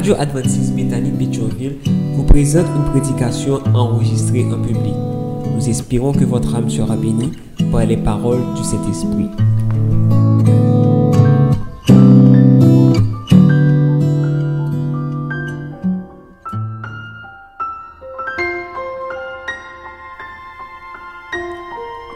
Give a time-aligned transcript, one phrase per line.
[0.00, 1.76] Radio Adventiste Bethany Pétionville
[2.14, 4.94] vous présente une prédication enregistrée en public.
[5.54, 7.32] Nous espérons que votre âme sera bénie
[7.70, 9.28] par les paroles du Saint-Esprit.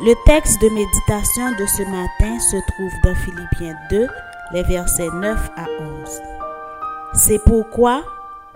[0.01, 4.07] Le texte de méditation de ce matin se trouve dans Philippiens 2,
[4.55, 5.67] les versets 9 à
[6.01, 6.44] 11.
[7.17, 8.03] C'est pourquoi,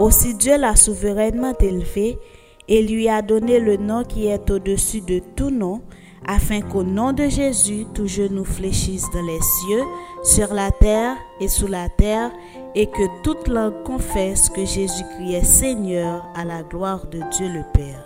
[0.01, 2.19] aussi Dieu l'a souverainement élevé
[2.67, 5.81] et lui a donné le nom qui est au-dessus de tout nom,
[6.27, 9.83] afin qu'au nom de Jésus, tout genou fléchisse dans les cieux,
[10.25, 12.33] sur la terre et sous la terre,
[12.75, 17.63] et que toute langue confesse que Jésus-Christ est Seigneur à la gloire de Dieu le
[17.73, 18.05] Père.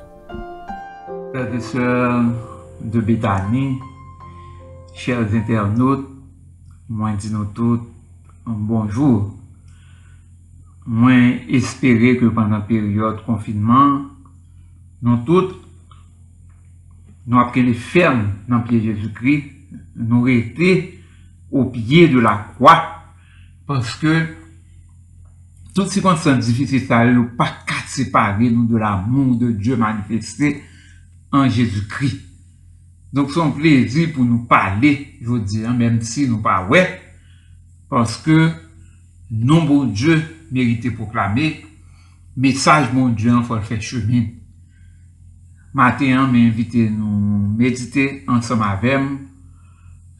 [1.34, 1.44] Et
[2.84, 3.00] de
[4.94, 6.06] chers internautes,
[6.90, 7.80] moi dis nous tous
[8.46, 9.30] un bonjour.
[10.82, 14.00] Mwen espere ke pandan peryode konfinman,
[15.02, 15.52] nou tout
[17.22, 19.36] nou apkele ferm nan piye Jezoukri,
[19.94, 20.72] nou rete
[21.52, 22.74] ou piye de la kwa,
[23.68, 24.16] paske
[25.72, 29.36] tout si kon san difisil sa lè ou pa kat separe nou de la moun
[29.38, 30.56] de Diyo manifestè
[31.32, 32.10] an Jezoukri.
[33.14, 36.82] Donk son plezi pou nou pale, jodi, mèm si nou pa wè,
[37.92, 38.34] paske
[39.30, 40.18] nou bon Diyo
[40.52, 41.54] merite proklame,
[42.36, 44.28] mesaj moun diyan fol fè chemin.
[45.72, 49.14] Maten an me invite nou medite ansam avem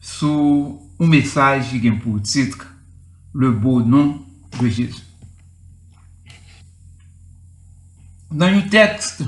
[0.01, 2.65] sou ou mesaj gen pou titre
[3.33, 4.17] Le Beau Nom
[4.59, 5.03] de Jésus.
[8.33, 9.21] Nan yon tekst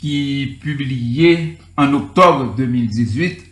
[0.00, 0.16] ki
[0.62, 3.44] publiye an oktobre 2018,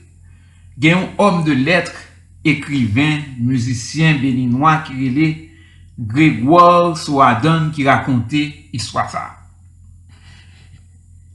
[0.81, 2.09] gen yon om de letre,
[2.43, 5.52] ekriven, musisyen, beninois, kirele,
[5.99, 8.41] Grégoire Soadan ki rakonte
[8.73, 9.25] iswa sa.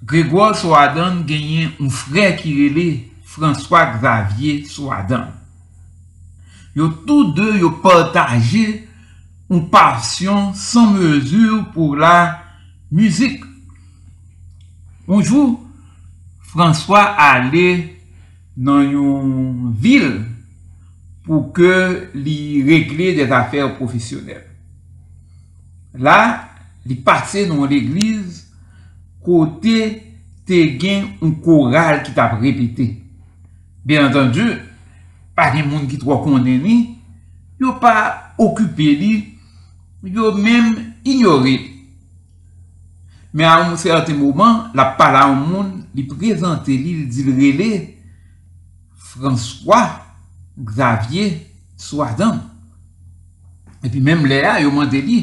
[0.08, 2.88] Grégoire Soadan genyen un frè ki rele
[3.28, 5.30] François Xavier Soadan.
[6.78, 8.88] Yo tou de yo partaje
[9.50, 12.42] un pasyon san mesur pou la
[12.92, 13.46] muzik.
[15.08, 15.56] Onjou,
[16.50, 17.96] François ale
[18.58, 20.10] nan yon vil
[21.28, 24.44] pou ke li regle des afer profesyonel.
[25.98, 26.18] La,
[26.88, 28.46] li pase nan l'eglize,
[29.26, 29.78] kote
[30.48, 32.90] te gen un koral ki tap repete.
[33.88, 34.46] Bien entendu,
[35.36, 36.78] pa gen moun ki tro kondeni,
[37.60, 37.96] yo pa
[38.38, 39.14] okupe li,
[40.08, 41.74] yo menm ignore li.
[43.38, 47.34] Men a moun se ate mouman, la pala an moun li prezante li li dil
[47.38, 47.72] rele
[49.12, 50.00] François
[50.58, 51.36] Xavier
[51.78, 52.40] Soadam.
[53.84, 55.20] E pi menm le a yo mande li,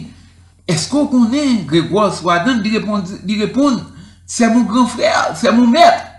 [0.69, 3.83] Esko konen Grégoire Swadan di repon
[4.27, 6.11] se moun gran frèl, se moun mèt.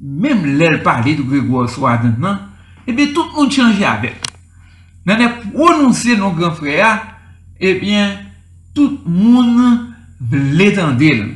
[0.00, 2.38] Mèm lèl pale di Grégoire Swadan eh nan,
[2.86, 4.20] ebe tout moun chanje avèk.
[5.06, 7.00] Nan e prononse nou gran frèl,
[7.60, 8.22] ebyen eh
[8.76, 9.94] tout moun
[10.30, 11.32] l'étendèl.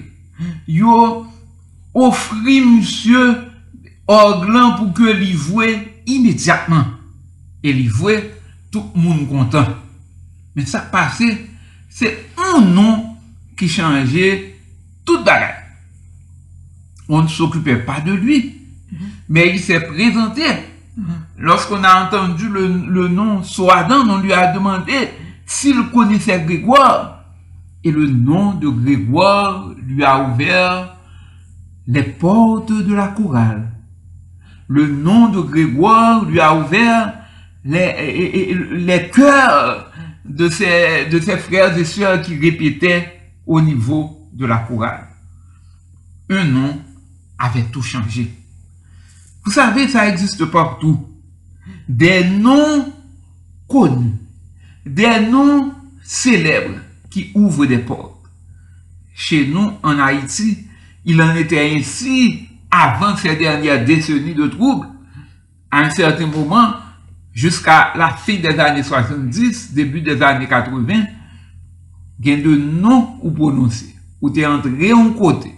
[0.68, 1.26] Yo
[1.94, 3.22] ofri msye
[4.10, 5.72] orglan pou ke li vwe
[6.04, 6.84] imediatman.
[7.64, 8.18] E li vwe
[8.72, 9.72] tout moun kontan.
[10.54, 11.30] Men sa pase
[12.00, 13.14] c'est un nom
[13.58, 14.58] qui changeait
[15.04, 15.64] toute bagarre.
[17.10, 18.56] On ne s'occupait pas de lui,
[19.28, 20.44] mais il s'est présenté.
[21.36, 25.10] Lorsqu'on a entendu le, le nom Soadan, on lui a demandé
[25.44, 27.24] s'il connaissait Grégoire.
[27.84, 30.96] Et le nom de Grégoire lui a ouvert
[31.86, 33.68] les portes de la chorale.
[34.68, 37.12] Le nom de Grégoire lui a ouvert
[37.62, 39.89] les, les cœurs
[40.24, 45.08] de ses, de ses frères et sœurs qui répétaient au niveau de la chorale.
[46.28, 46.80] Un nom
[47.38, 48.30] avait tout changé.
[49.44, 51.08] Vous savez, ça existe partout.
[51.88, 52.92] Des noms
[53.66, 54.14] connus,
[54.84, 55.72] des noms
[56.02, 56.78] célèbres
[57.10, 58.16] qui ouvrent des portes.
[59.14, 60.58] Chez nous, en Haïti,
[61.04, 64.88] il en était ainsi avant ces dernières décennies de troubles.
[65.70, 66.74] À un certain moment,
[67.32, 71.04] jusqu'à la fin des années 70, début des années 80,
[72.20, 73.94] gen de non ou prononsi.
[74.20, 75.48] Ou te entre yon kote.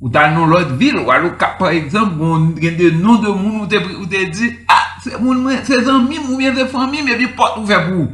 [0.00, 3.30] Ou ta non lot vil, ou alo ka, par exemple, bon, gen de non de
[3.32, 6.52] moun ou te, ou te di, ah, se moun mwen, se zan mim, ou mwen
[6.58, 8.10] se fan mim, epi pot ou fe pou.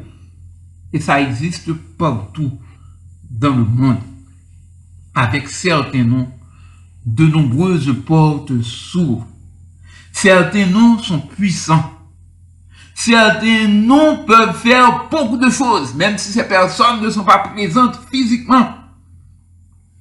[0.93, 2.53] Et sa existe partout
[3.29, 3.99] dans le monde.
[5.15, 6.29] Avec certains noms,
[7.05, 9.27] de nombreuses portes s'ouvrent.
[10.13, 12.00] Certains noms sont puissants.
[13.03, 17.99] Certains noms peuvent faire beaucoup de choses, même si ces personnes ne sont pas présentes
[18.13, 18.75] physiquement.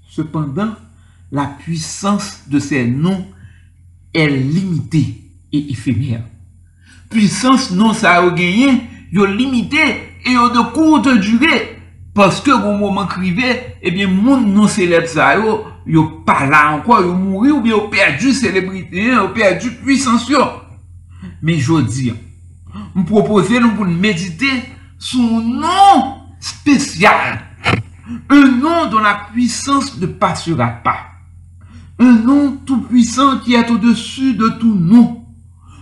[0.10, 0.74] Cependant,
[1.32, 3.26] la puissance de ces noms
[4.14, 5.24] est limitée
[5.54, 6.24] et éphémère.
[7.10, 8.82] Puissance non ça a gagné,
[9.14, 9.80] yo limité
[10.26, 11.82] et yo de courte durée.
[12.14, 16.76] Parce que au moment crivé, eh bien, moun non célèbre ça yo, yo pas là
[16.76, 20.30] encore, yo mouru ou bien yo perdu célébrité, yo perdu puissance.
[21.42, 22.12] Mais je dis,
[22.96, 24.64] me proposer nous pour méditer
[24.98, 27.46] son nom spécial.
[28.30, 31.06] Un nom dont la puissance ne passera pas.
[32.00, 35.26] Un nom tout puissant qui est au-dessus de tout nom.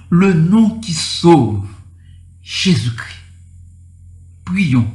[0.09, 1.65] Le nom qui sauve.
[2.41, 3.17] Jésus-Christ.
[4.45, 4.87] Prions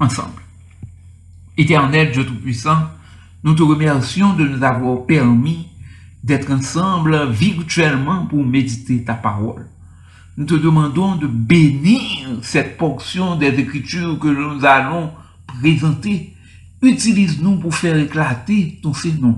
[0.00, 0.42] ensemble.
[1.56, 2.88] Éternel Dieu Tout-Puissant,
[3.44, 5.68] nous te remercions de nous avoir permis
[6.24, 9.69] d'être ensemble virtuellement pour méditer ta parole.
[10.40, 15.10] Nous te demandons de bénir cette portion des Écritures que nous allons
[15.46, 16.34] présenter.
[16.80, 19.34] Utilise-nous pour faire éclater ton Seigneur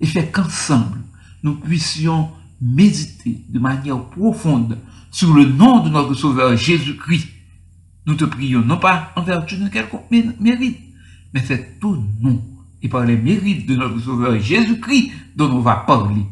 [0.00, 1.00] et fait qu'ensemble,
[1.42, 2.30] nous puissions
[2.62, 4.78] méditer de manière profonde
[5.10, 7.26] sur le nom de notre Sauveur Jésus-Christ.
[8.06, 10.08] Nous te prions, non pas en vertu de quelconque
[10.38, 10.78] mérite,
[11.32, 12.40] mais c'est tout nom
[12.80, 16.22] et par les mérites de notre Sauveur Jésus-Christ dont on va parler.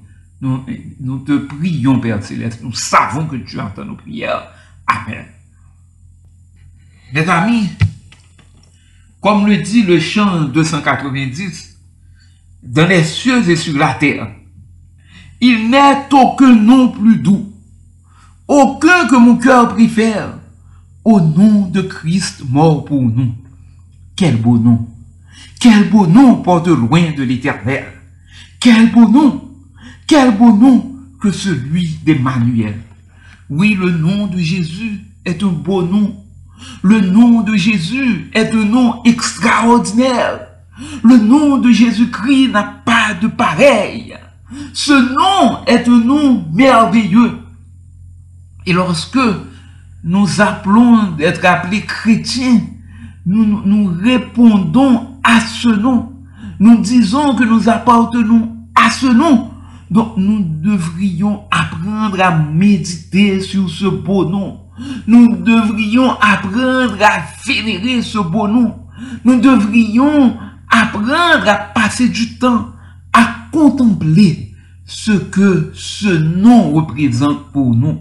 [0.43, 2.61] Nous, te prions, Père Céleste.
[2.63, 4.49] Nous savons que tu entends nos prières.
[4.89, 5.25] Amen.
[7.13, 7.69] Mes amis,
[9.21, 11.79] comme le dit le chant 290,
[12.65, 14.33] dans les cieux et sur la terre,
[15.41, 17.53] il n'est aucun nom plus doux,
[18.49, 20.39] aucun que mon cœur préfère,
[21.05, 23.35] au nom de Christ mort pour nous.
[24.17, 24.89] Quel beau nom!
[25.61, 27.87] Quel beau nom porte loin de l'éternel!
[28.59, 29.42] Quel beau nom!
[30.15, 30.93] Quel beau nom
[31.23, 32.79] que celui d'Emmanuel!
[33.49, 36.15] Oui, le nom de Jésus est un beau nom.
[36.83, 40.49] Le nom de Jésus est un nom extraordinaire.
[41.03, 44.15] Le nom de Jésus-Christ n'a pas de pareil.
[44.75, 47.39] Ce nom est un nom merveilleux.
[48.67, 49.19] Et lorsque
[50.05, 52.61] nous appelons d'être appelés chrétiens,
[53.25, 56.13] nous, nous répondons à ce nom.
[56.61, 59.52] Nous disons que nous appartenons à ce nom.
[59.93, 64.61] Donc nous devrions apprendre à méditer sur ce beau nom.
[65.07, 68.87] Nous devrions apprendre à vénérer ce beau nom.
[69.23, 70.35] Nous devrions
[70.71, 72.69] apprendre à passer du temps
[73.13, 74.55] à contempler
[74.87, 78.01] ce que ce nom représente pour nous.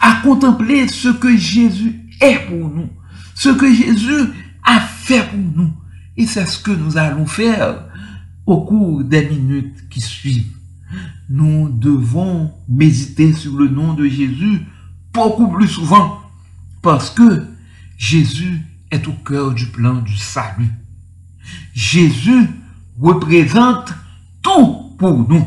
[0.00, 2.88] À contempler ce que Jésus est pour nous.
[3.36, 4.32] Ce que Jésus
[4.64, 5.70] a fait pour nous.
[6.16, 7.84] Et c'est ce que nous allons faire
[8.46, 10.59] au cours des minutes qui suivent
[11.28, 14.62] nous devons méditer sur le nom de Jésus
[15.12, 16.20] beaucoup plus souvent
[16.82, 17.46] parce que
[17.96, 18.60] Jésus
[18.90, 20.70] est au cœur du plan du salut.
[21.74, 22.48] Jésus
[22.98, 23.92] représente
[24.42, 25.46] tout pour nous.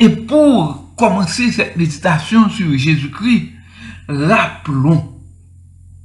[0.00, 3.50] Et pour commencer cette méditation sur Jésus-Christ,
[4.08, 5.14] rappelons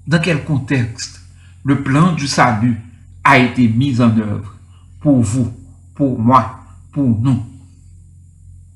[0.05, 1.21] dans quel contexte
[1.63, 2.79] le plan du salut
[3.23, 4.55] a été mis en œuvre
[4.99, 5.51] pour vous,
[5.95, 6.59] pour moi,
[6.91, 7.43] pour nous.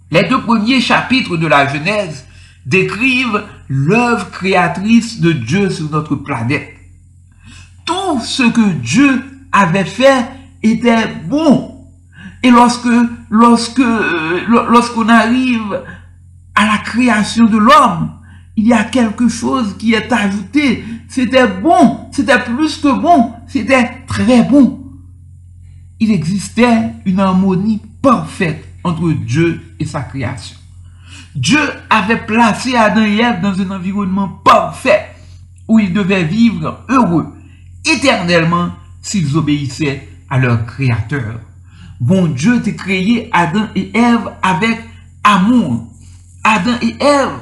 [0.10, 2.26] Les deux premiers chapitres de la Genèse
[2.66, 6.74] décrivent l'œuvre créatrice de Dieu sur notre planète.
[7.86, 10.26] Tout ce que Dieu avait fait
[10.64, 11.86] était bon.
[12.44, 12.88] Et lorsque,
[13.30, 15.82] lorsque, euh, lorsqu'on arrive
[16.56, 18.12] à la création de l'homme,
[18.56, 20.84] il y a quelque chose qui est ajouté.
[21.10, 24.84] C'était bon, c'était plus que bon, c'était très bon.
[26.00, 30.58] Il existait une harmonie parfaite entre Dieu et sa création.
[31.36, 35.16] Dieu avait placé Adam et Ève dans un environnement parfait
[35.68, 37.28] où ils devaient vivre heureux
[37.86, 41.40] éternellement s'ils obéissaient à leur créateur.
[42.00, 44.80] Bon Dieu t'a créé Adam et Ève avec
[45.24, 45.88] amour.
[46.44, 47.40] Adam et Ève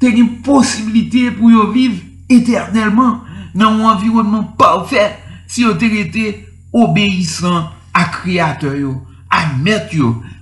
[0.00, 3.20] t'ont une possibilité pour vivre éternellement
[3.54, 8.94] dans un environnement parfait si ils été obéissants à créateur,
[9.30, 9.94] à maître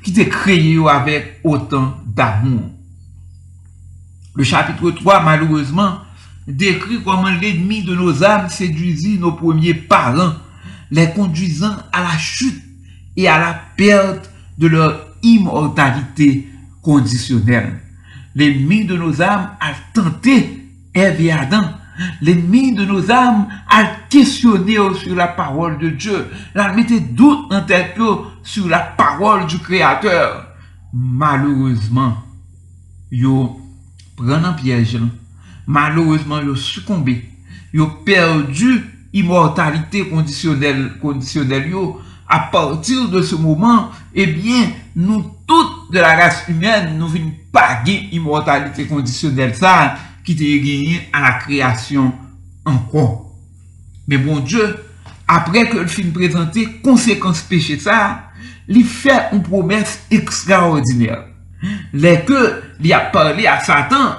[0.03, 2.71] qui t'a créé avec autant d'amour.
[4.35, 5.99] Le chapitre 3, malheureusement,
[6.47, 10.35] décrit comment l'ennemi de nos âmes séduisit nos premiers parents,
[10.91, 12.63] les conduisant à la chute
[13.17, 16.49] et à la perte de leur immortalité
[16.83, 17.81] conditionnelle.
[18.35, 21.65] L'ennemi de nos âmes a tenté Ève et Adam.
[22.21, 26.27] L'ennemi de nos âmes a questionné sur la parole de Dieu.
[26.55, 27.99] Il a mis doute en tête
[28.43, 30.47] sur la parole du Créateur.
[30.93, 32.17] Malheureusement,
[33.11, 33.61] yo
[34.17, 34.99] prennent un piège.
[35.67, 37.29] malheureusement, ils ont succombé.
[37.79, 42.01] Ont perdu immortalité conditionnelle, conditionnelle yo.
[42.29, 47.33] À partir de ce moment, eh bien, nous toutes de la race humaine, nous venons
[47.53, 49.97] paguer immortalité conditionnelle ça,
[50.27, 52.13] ki te genyen a la kreasyon
[52.69, 53.13] ankon.
[54.11, 54.65] Men bon Dje,
[55.31, 58.01] apre ke l film prezante, konsekans peche sa,
[58.71, 61.27] li fè un promes ekstraordinèr.
[61.93, 62.41] Lè ke
[62.81, 64.15] li ap parli a Satan,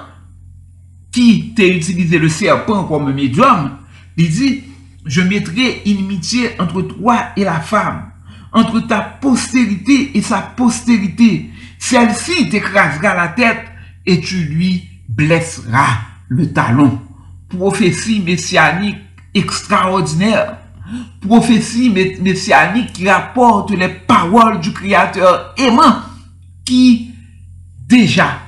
[1.12, 3.68] ki te utilize le serpent kom medyum,
[4.16, 4.52] li di,
[5.04, 8.10] je metre inimitié entre toi et la femme,
[8.52, 11.50] entre ta postérité et sa postérité.
[11.78, 13.64] Celle-ci t'écrasera la tête
[14.06, 17.00] et tu lui blesseras le talon.
[17.48, 18.98] Prophétie messianique
[19.34, 20.58] extraordinaire.
[21.20, 26.02] Prophétie messianique qui rapporte les paroles du Créateur aimant
[26.64, 27.10] qui
[27.88, 28.38] déjà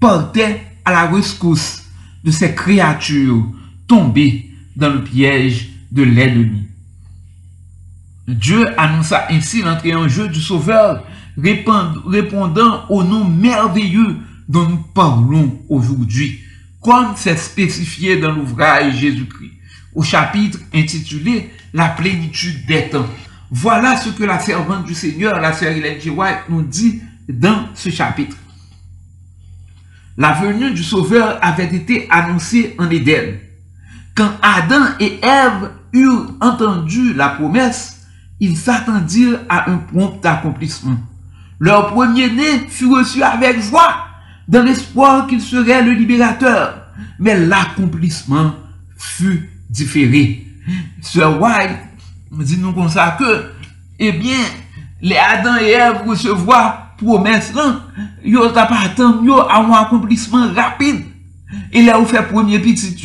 [0.00, 1.84] portait à la rescousse
[2.22, 3.46] de ces créatures
[3.86, 6.66] tombées dans le piège de l'ennemi.
[8.26, 11.04] Dieu annonça ainsi l'entrée en jeu du Sauveur,
[11.36, 14.16] répondant au nom merveilleux
[14.48, 16.40] dont nous parlons aujourd'hui,
[16.80, 19.52] comme c'est spécifié dans l'ouvrage Jésus-Christ,
[19.94, 23.06] au chapitre intitulé La plénitude des temps.
[23.50, 26.12] Voilà ce que la servante du Seigneur, la sœur Hélène G.
[26.48, 28.36] Nous dit dans ce chapitre.
[30.16, 33.38] La venue du Sauveur avait été annoncée en Éden.
[34.14, 38.06] Quand Adam et Ève eurent entendu la promesse,
[38.38, 40.96] ils s'attendirent à un prompt accomplissement.
[41.58, 44.06] Leur premier-né fut reçu avec joie,
[44.48, 46.82] dans l'espoir qu'il serait le libérateur.
[47.18, 48.54] Mais l'accomplissement
[48.96, 50.46] fut différé.
[51.00, 51.78] Sir White
[52.30, 53.50] dit nous comme ça que,
[53.98, 54.38] eh bien,
[55.00, 57.80] les Adam et Ève recevoir promesse là,
[58.24, 61.04] ils ont à un accomplissement rapide.
[61.72, 62.96] Et là, où fait premier petit,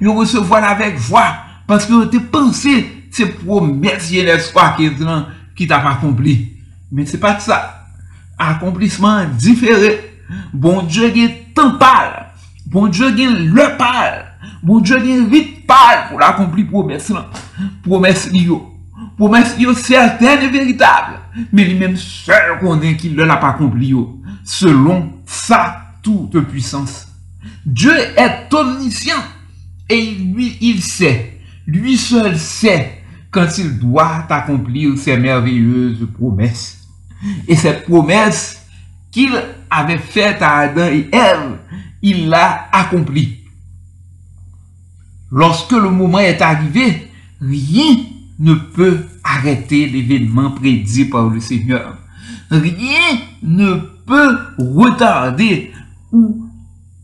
[0.00, 4.96] ils recevoir avec joie parce que tu pensé c'est promesse et l'espoir qui est
[5.54, 6.52] qui t'a accompli.
[6.90, 7.86] Mais c'est pas ça.
[8.38, 10.11] Accomplissement différé.
[10.52, 12.26] Bon Dieu est temps pâle.
[12.66, 14.26] Bon Dieu est le pâle.
[14.62, 17.30] Bon Dieu est vite pâle pour l'accomplir promesse là.
[17.82, 18.72] Promesse yo.
[19.16, 21.18] Promesse yo certaine et véritable.
[21.52, 24.20] Mais lui-même seul connaît qu'il ne l'a pas accompli yo.
[24.44, 27.08] Selon sa toute puissance.
[27.64, 29.22] Dieu est omniscient.
[29.88, 31.38] Et lui, il sait.
[31.66, 36.86] Lui seul sait quand il doit accomplir ses merveilleuses promesses.
[37.46, 38.66] Et cette promesse
[39.10, 39.32] qu'il
[39.72, 41.58] avait faite à Adam et Ève,
[42.02, 43.38] il l'a accomplie.
[45.30, 47.10] Lorsque le moment est arrivé,
[47.40, 47.96] rien
[48.38, 51.96] ne peut arrêter l'événement prédit par le Seigneur.
[52.50, 53.76] Rien ne
[54.06, 55.72] peut retarder
[56.12, 56.46] ou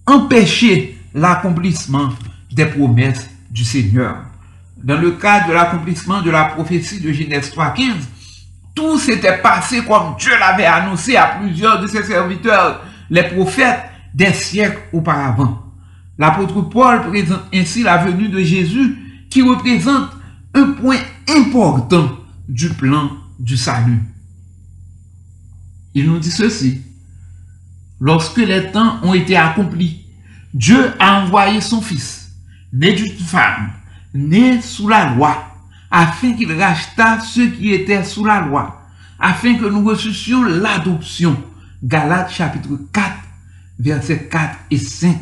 [0.07, 2.11] empêcher l'accomplissement
[2.53, 4.25] des promesses du Seigneur.
[4.83, 7.93] Dans le cadre de l'accomplissement de la prophétie de Genèse 3.15,
[8.79, 12.81] tout s'était passé comme Dieu l'avait annoncé à plusieurs de ses serviteurs,
[13.11, 13.81] les prophètes
[14.15, 15.65] des siècles auparavant.
[16.17, 20.11] L'apôtre Paul présente ainsi la venue de Jésus qui représente
[20.55, 22.19] un point important
[22.49, 24.01] du plan du salut.
[25.95, 26.81] Il nous dit ceci.
[28.01, 30.05] Lorsque les temps ont été accomplis,
[30.55, 32.31] Dieu a envoyé son Fils,
[32.73, 33.71] né d'une femme,
[34.15, 35.37] né sous la loi,
[35.91, 38.83] afin qu'il racheta ceux qui étaient sous la loi,
[39.19, 41.37] afin que nous reçussions l'adoption.
[41.83, 43.11] Galates chapitre 4,
[43.79, 45.17] versets 4 et 5.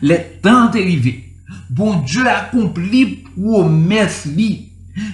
[0.00, 1.32] Les temps arrivés.
[1.68, 4.68] Bon Dieu accompli promesse li.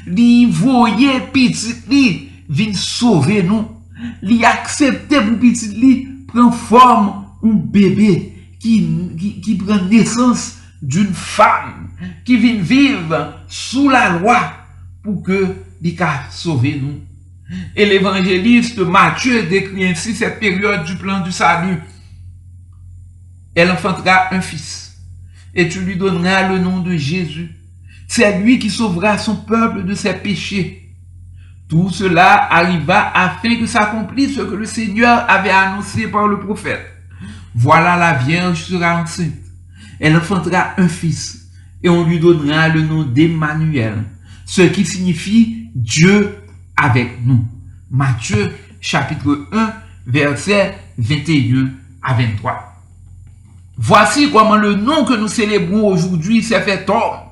[0.06, 3.66] Li voyait petit li vin sauver nous.
[4.22, 8.86] Li accepté pour petit li prend forme un bébé qui,
[9.18, 11.88] qui, qui prend naissance d'une femme
[12.24, 14.57] qui vient vivre sous la loi
[15.16, 15.56] que
[15.96, 17.00] ka sauver nous.
[17.74, 21.80] Et l'évangéliste Matthieu décrit ainsi cette période du plan du salut.
[23.54, 24.98] Elle enfantera un fils
[25.54, 27.50] et tu lui donneras le nom de Jésus.
[28.06, 30.94] C'est lui qui sauvera son peuple de ses péchés.
[31.68, 36.86] Tout cela arriva afin que s'accomplisse ce que le Seigneur avait annoncé par le prophète.
[37.54, 39.34] Voilà la Vierge sera enceinte.
[40.00, 41.48] Elle enfantera un fils
[41.82, 44.04] et on lui donnera le nom d'Emmanuel,
[44.48, 46.36] ce qui signifie Dieu
[46.74, 47.44] avec nous.
[47.90, 48.50] Matthieu
[48.80, 49.72] chapitre 1
[50.06, 51.68] verset 21
[52.02, 52.82] à 23.
[53.76, 57.28] Voici comment le nom que nous célébrons aujourd'hui s'est fait homme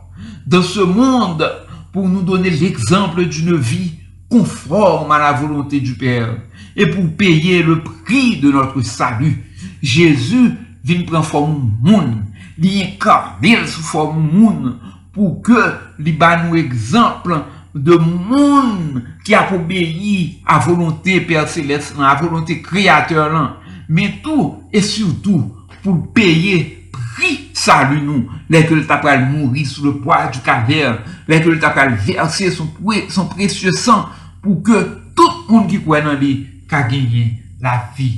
[0.47, 1.51] dans ce monde
[1.91, 3.95] pour nous donner l'exemple d'une vie
[4.29, 6.37] conforme à la volonté du Père
[6.77, 9.43] et pour payer le prix de notre salut.
[9.83, 10.53] Jésus
[10.85, 12.27] vient prendre forme monde
[12.59, 14.77] li incarnel sou form moun,
[15.17, 15.63] pou ke
[16.03, 17.47] li ba nou ekzamplan
[17.77, 23.55] de moun ki ap obeyi a volonté Père Céleste lan, a volonté Kreator lan,
[23.89, 26.61] men tou et surtout pou peye
[26.93, 31.97] pri salu nou, lèk lè tapal mouri sou le poa du kaver, lèk lè tapal
[32.07, 32.71] verse son,
[33.13, 34.07] son presye san
[34.45, 34.85] pou ke
[35.17, 36.39] tout moun ki kwen nan li
[36.71, 37.33] ka genye
[37.65, 38.13] la vi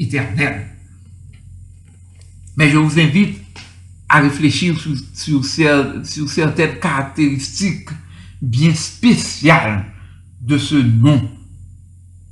[0.00, 0.66] eternel.
[2.56, 3.49] Men je vous invite
[4.10, 4.74] à réfléchir
[5.14, 7.90] sur, certaines caractéristiques
[8.42, 9.84] bien spéciales
[10.40, 11.30] de ce nom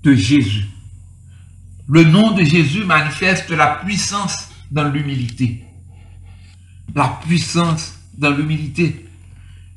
[0.03, 0.65] de Jésus.
[1.89, 5.65] Le nom de Jésus manifeste la puissance dans l'humilité.
[6.97, 9.07] La puissance dans l'humilité.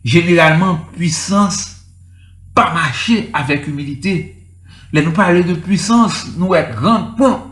[0.03, 1.86] Généralement, puissance,
[2.55, 4.43] pas marcher avec humilité.
[4.91, 7.46] Là, nous parlons de puissance, nous sommes grands points,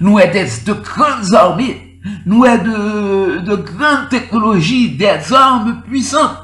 [0.00, 1.85] nous sommes de grandes armées,
[2.24, 6.38] nous avons de, grandes technologies, des armes puissantes.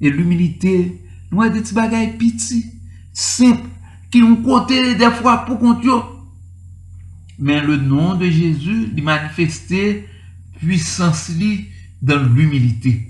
[0.00, 1.00] Et l'humilité,
[1.30, 2.66] nous avons des petits bagages petits,
[3.12, 3.68] simples,
[4.10, 5.88] qui ont côté des fois pour compter.
[7.38, 10.08] Mais le nom de Jésus, il manifestait
[10.58, 11.30] puissance
[12.02, 13.08] dans l'humilité.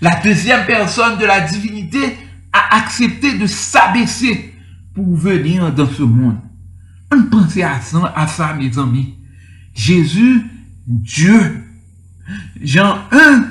[0.00, 2.16] La deuxième personne de la divinité
[2.52, 4.54] a accepté de s'abaisser
[4.94, 6.38] pour venir dans ce monde.
[7.12, 9.14] On pense à ça, à ça, mes amis.
[9.74, 10.42] Jésus
[10.86, 11.64] Dieu.
[12.62, 13.46] Jean 1,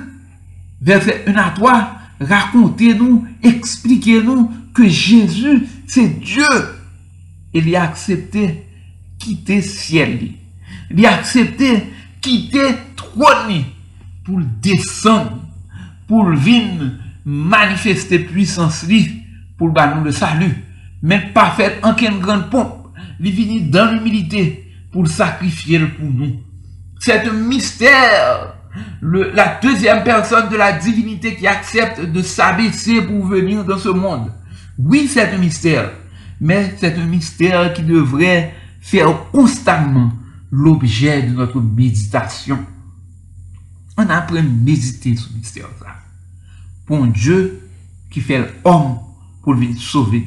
[0.82, 6.48] verset 1 à 3, racontez-nous, expliquez-nous que Jésus, c'est Dieu.
[7.54, 8.66] Il a accepté
[9.20, 10.20] quitter ciel.
[10.90, 11.84] Il a accepté
[12.22, 13.64] quitter trône
[14.24, 15.40] pour descendre,
[16.08, 16.94] pour venir
[17.26, 18.86] manifester puissance
[19.58, 20.64] pour nous le salut.
[21.02, 22.90] Mais pas faire aucune grande pompe.
[23.20, 26.42] Il venu dans l'humilité pour sacrifier pour nous.
[27.06, 28.56] C'est un mystère.
[29.02, 34.32] la deuxième personne de la divinité qui accepte de s'abaisser pour venir dans ce monde.
[34.80, 35.92] Oui, c'est un mystère.
[36.40, 40.14] Mais c'est un mystère qui devrait faire constamment
[40.50, 42.66] l'objet de notre méditation.
[43.98, 45.96] On apprend à méditer ce mystère là.
[46.86, 47.68] Pour Dieu
[48.12, 49.00] qui fait l'homme
[49.44, 50.26] pour venir sauver.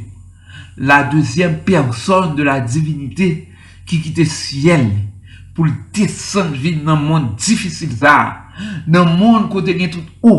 [0.77, 3.49] La deuxième personne de la divinité
[3.87, 4.91] qui quitte le ciel
[5.57, 8.43] pour descendre dans le monde difficile ça.
[8.87, 10.31] Dans le monde côté gen tout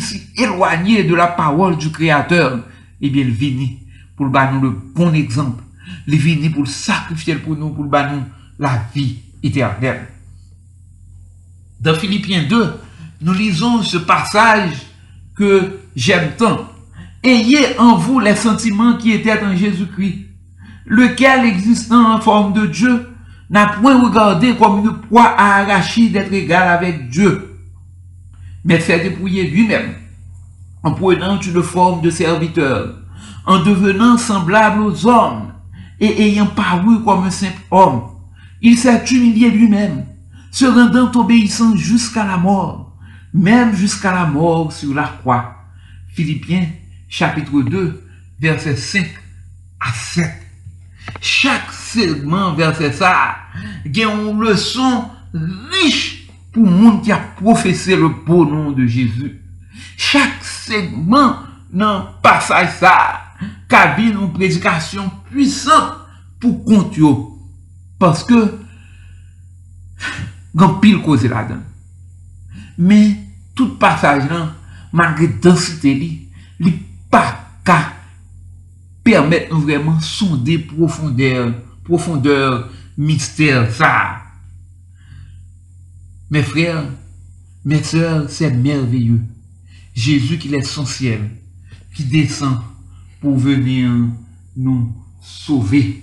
[0.00, 2.60] si éloigné de la parole du créateur
[3.00, 3.68] eh bien il vient
[4.16, 5.62] pour nous le bon exemple.
[6.06, 8.22] Il vient pour sacrifier pour nous pour nous
[8.60, 10.06] la vie éternelle.
[11.80, 12.74] Dans Philippiens 2
[13.22, 14.70] nous lisons ce passage
[15.34, 16.70] que j'aime tant.
[17.24, 20.25] Ayez en vous les sentiments qui étaient en Jésus-Christ
[20.86, 23.08] lequel existant en forme de Dieu
[23.50, 27.56] n'a point regardé comme une proie à arracher d'être égal avec Dieu,
[28.64, 29.94] mais s'est dépouillé lui-même
[30.82, 32.94] en prenant une forme de serviteur,
[33.44, 35.52] en devenant semblable aux hommes
[35.98, 38.02] et ayant paru comme un simple homme.
[38.62, 40.06] Il s'est humilié lui-même,
[40.50, 42.96] se rendant obéissant jusqu'à la mort,
[43.34, 45.56] même jusqu'à la mort sur la croix.
[46.08, 46.68] Philippiens
[47.08, 48.04] chapitre 2,
[48.40, 49.06] versets 5
[49.80, 50.45] à 7.
[51.20, 53.12] Chak segman verse sa
[53.84, 55.06] gen yon leson
[55.72, 59.32] riche pou moun ki a profese le bon nom de Jezu.
[59.96, 61.36] Chak segman
[61.72, 62.94] nan pasaj sa
[63.70, 65.92] kabine ou predikasyon pwisan
[66.40, 67.12] pou kont yo.
[68.00, 68.42] Paske
[70.56, 71.64] gen pil koze la dan.
[72.76, 73.16] Men
[73.56, 74.52] tout pasaj nan
[74.96, 76.10] magre densite li,
[76.60, 76.72] li
[77.12, 77.24] pa
[77.66, 77.95] ka
[79.06, 84.20] permettre nous vraiment sonder profondeur, profondeur, mystère, ça.
[86.28, 86.82] Mes frères,
[87.64, 89.20] mes sœurs, c'est merveilleux.
[89.94, 91.20] Jésus qui est essentiel,
[91.94, 92.58] qui descend
[93.20, 93.92] pour venir
[94.56, 94.92] nous
[95.22, 96.02] sauver.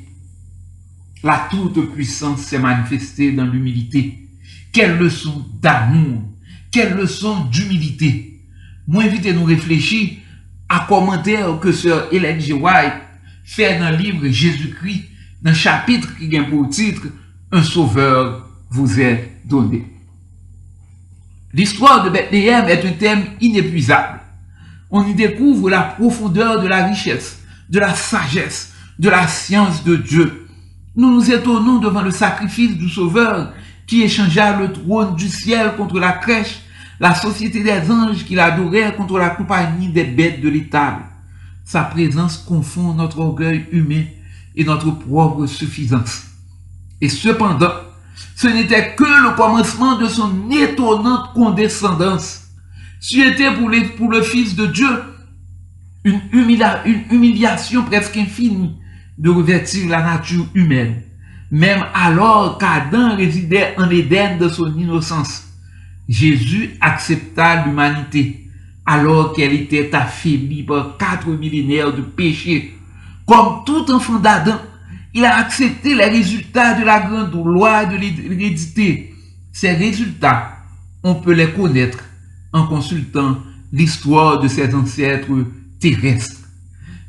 [1.23, 4.29] La toute puissance s'est manifestée dans l'humilité.
[4.71, 6.23] Quelle leçon d'amour,
[6.71, 8.39] quelle leçon d'humilité.
[8.87, 10.09] Moi, invite nous réfléchir
[10.73, 12.51] à commentaire que sœur Hélène G.
[12.51, 12.93] White
[13.45, 15.03] fait dans le livre Jésus-Christ,
[15.43, 17.03] dans le chapitre qui a pour titre
[17.51, 19.85] Un sauveur vous est donné.
[21.53, 24.19] L'histoire de Bethléem est un thème inépuisable.
[24.89, 29.95] On y découvre la profondeur de la richesse, de la sagesse, de la science de
[29.95, 30.47] Dieu.
[30.95, 33.53] Nous nous étonnons devant le sacrifice du Sauveur
[33.85, 36.62] qui échangea le trône du ciel contre la crèche
[36.99, 41.03] la société des anges qu'il adorait contre la compagnie des bêtes de l'étable.
[41.65, 44.03] Sa présence confond notre orgueil humain
[44.55, 46.23] et notre propre suffisance.
[47.01, 47.71] Et cependant,
[48.35, 52.41] Ce n'était que le commencement de son étonnante condescendance.
[52.99, 54.89] C'était pour, pour le Fils de Dieu
[56.03, 58.75] une, une humiliation presque infinie
[59.17, 61.01] de revêtir la nature humaine,
[61.51, 65.43] même alors qu'Adam résidait en Éden de son innocence.
[66.07, 68.49] Jésus accepta l'humanité
[68.85, 72.73] alors qu'elle était affaiblie par quatre millénaires de péché.
[73.25, 74.59] Comme tout enfant d'Adam,
[75.13, 79.13] il a accepté les résultats de la grande loi de l'hérédité.
[79.51, 80.57] Ces résultats,
[81.03, 81.99] on peut les connaître
[82.51, 83.37] en consultant
[83.71, 85.45] l'histoire de ses ancêtres
[85.79, 86.41] terrestres.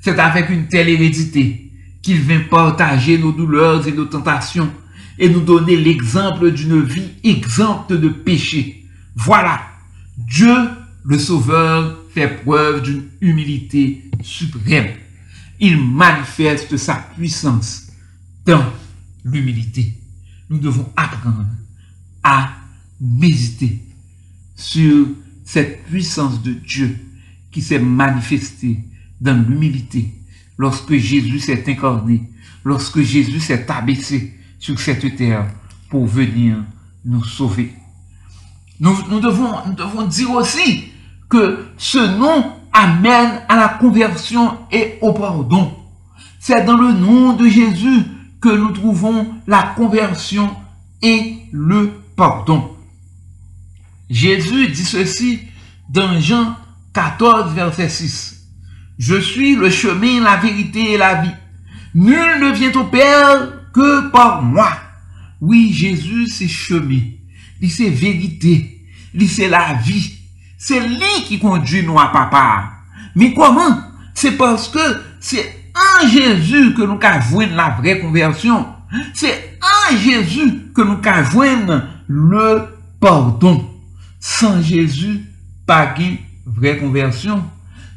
[0.01, 4.71] C'est avec une telle hérédité qu'il vient partager nos douleurs et nos tentations
[5.19, 8.84] et nous donner l'exemple d'une vie exempte de péché.
[9.17, 9.61] Voilà,
[10.17, 10.55] Dieu
[11.05, 14.97] le Sauveur fait preuve d'une humilité suprême.
[15.61, 17.93] Il manifeste sa puissance
[18.45, 18.65] dans
[19.25, 19.95] l'humilité.
[20.51, 21.47] Nous devons apprendre
[22.23, 22.51] à
[23.01, 23.83] méditer
[24.57, 25.09] sur
[25.45, 26.97] cette puissance de Dieu
[27.51, 28.81] qui s'est manifestée
[29.21, 30.13] dans l'humilité
[30.59, 32.23] lorsque Jésus s'est incarné,
[32.65, 35.53] lorsque Jésus s'est abaissé sur cette terre
[35.89, 36.57] pour venir
[37.05, 37.73] nous sauver.
[38.81, 40.85] Nous, devons, devons dire aussi
[41.29, 45.73] que ce nom amène à la conversion et au pardon.
[46.41, 48.03] C'est dans le nom de Jésus
[48.41, 50.55] que nous trouvons la conversion
[51.01, 52.71] et le pardon.
[54.11, 55.41] Jésus dit ceci
[55.89, 56.57] dans Jean
[56.93, 58.49] 14, verset 6.
[58.99, 61.35] Je suis le chemin, la vérité et la vie.
[61.95, 64.71] Nul ne vient au Père que par moi.
[65.41, 67.01] Oui, Jésus, c'est chemin.
[67.61, 68.81] Vérité.
[69.15, 70.13] Il c'est la vie.
[70.59, 72.71] C'est lui qui conduit nous à papa.
[73.15, 73.81] Mais comment?
[74.15, 74.79] C'est parce que
[75.21, 78.67] c'est en Jésus que nous avons la vraie conversion.
[79.13, 82.63] C'est en Jésus que nous avons le
[83.01, 83.71] pardon.
[84.21, 85.21] Sans Jésus,
[85.67, 87.45] pas de vraie conversion.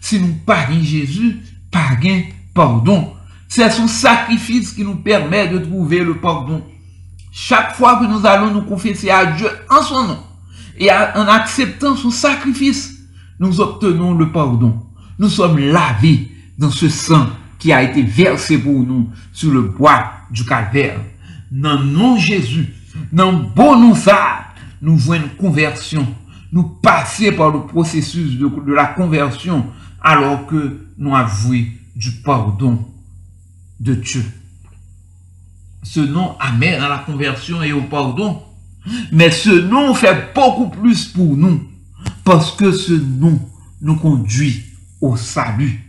[0.01, 1.37] Si nous pas Jésus,
[1.71, 3.13] pas de pardon.
[3.47, 6.63] C'est son sacrifice qui nous permet de trouver le pardon.
[7.31, 10.19] Chaque fois que nous allons nous confesser à Dieu en son nom
[10.77, 12.97] et en acceptant son sacrifice,
[13.39, 14.83] nous obtenons le pardon.
[15.19, 17.27] Nous sommes lavés dans ce sang
[17.59, 20.99] qui a été versé pour nous sur le bois du calvaire.
[21.51, 22.73] Dans nom Jésus,
[23.11, 24.47] dans bon ça,
[24.81, 26.07] nous voyons une conversion.
[26.51, 29.65] Nous passer par le processus de, la conversion
[30.01, 32.85] alors que nous avouons du pardon
[33.79, 34.23] de Dieu.
[35.89, 38.41] Ce nom amène à la conversion et au pardon.
[39.13, 41.63] Mais ce nom fait beaucoup plus pour nous
[42.25, 43.39] parce que ce nom
[43.81, 44.65] nous conduit
[44.99, 45.81] au salut.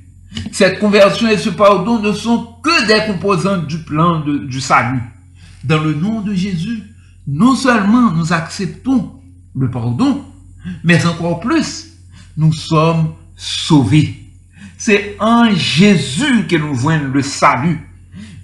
[0.52, 5.02] Cette conversion et ce pardon ne sont que des composantes du plan du salut.
[5.64, 6.82] Dans le nom de Jésus,
[7.26, 9.10] non seulement nous acceptons
[9.56, 10.22] le pardon,
[10.84, 11.88] mais encore plus,
[12.36, 14.14] nous sommes sauvés.
[14.76, 17.87] C'est en Jésus que nous voyons le salut.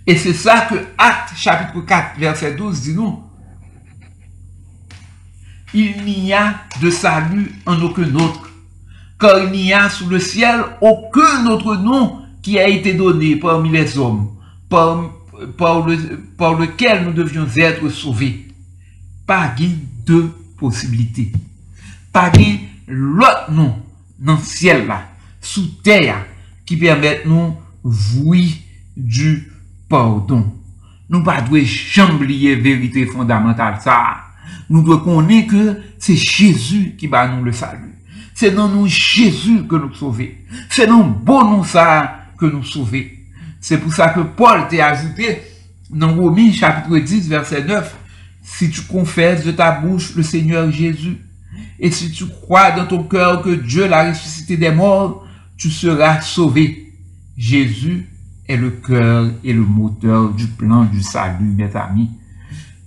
[0.06, 3.22] Et c'est ça que Acte chapitre 4, verset 12 dit nous.
[5.72, 8.50] Il n'y a de salut en aucun autre,
[9.18, 13.70] car il n'y a sous le ciel aucun autre nom qui a été donné parmi
[13.70, 14.30] les hommes,
[14.68, 15.10] par,
[15.56, 18.46] par, lequel nous devions être sauvés.
[19.26, 19.54] Pas
[20.06, 21.32] deux possibilités.
[22.12, 22.30] Pas
[22.86, 23.74] l'autre nom
[24.18, 25.08] dans le ciel là,
[25.40, 26.24] sous terre,
[26.66, 28.38] qui permet nous voir
[28.96, 29.53] du
[29.94, 30.44] pardon.
[31.08, 34.16] Nous ne devons jamais oublier la vérité fondamentale ça.
[34.68, 37.94] Nous devons connaître que c'est Jésus qui va nous le salut.
[38.34, 40.26] C'est dans nous Jésus que nous sauvons.
[40.68, 43.04] C'est dans bon nom ça que nous sauvons.
[43.60, 45.42] C'est pour ça que Paul t'a ajouté
[45.90, 47.96] dans Romains chapitre 10 verset 9,
[48.42, 51.18] si tu confesses de ta bouche le Seigneur Jésus,
[51.78, 55.24] et si tu crois dans ton cœur que Dieu l'a ressuscité des morts,
[55.56, 56.80] tu seras sauvé.
[57.36, 58.08] Jésus
[58.48, 62.10] est le cœur et le moteur du plan du salut, mes amis.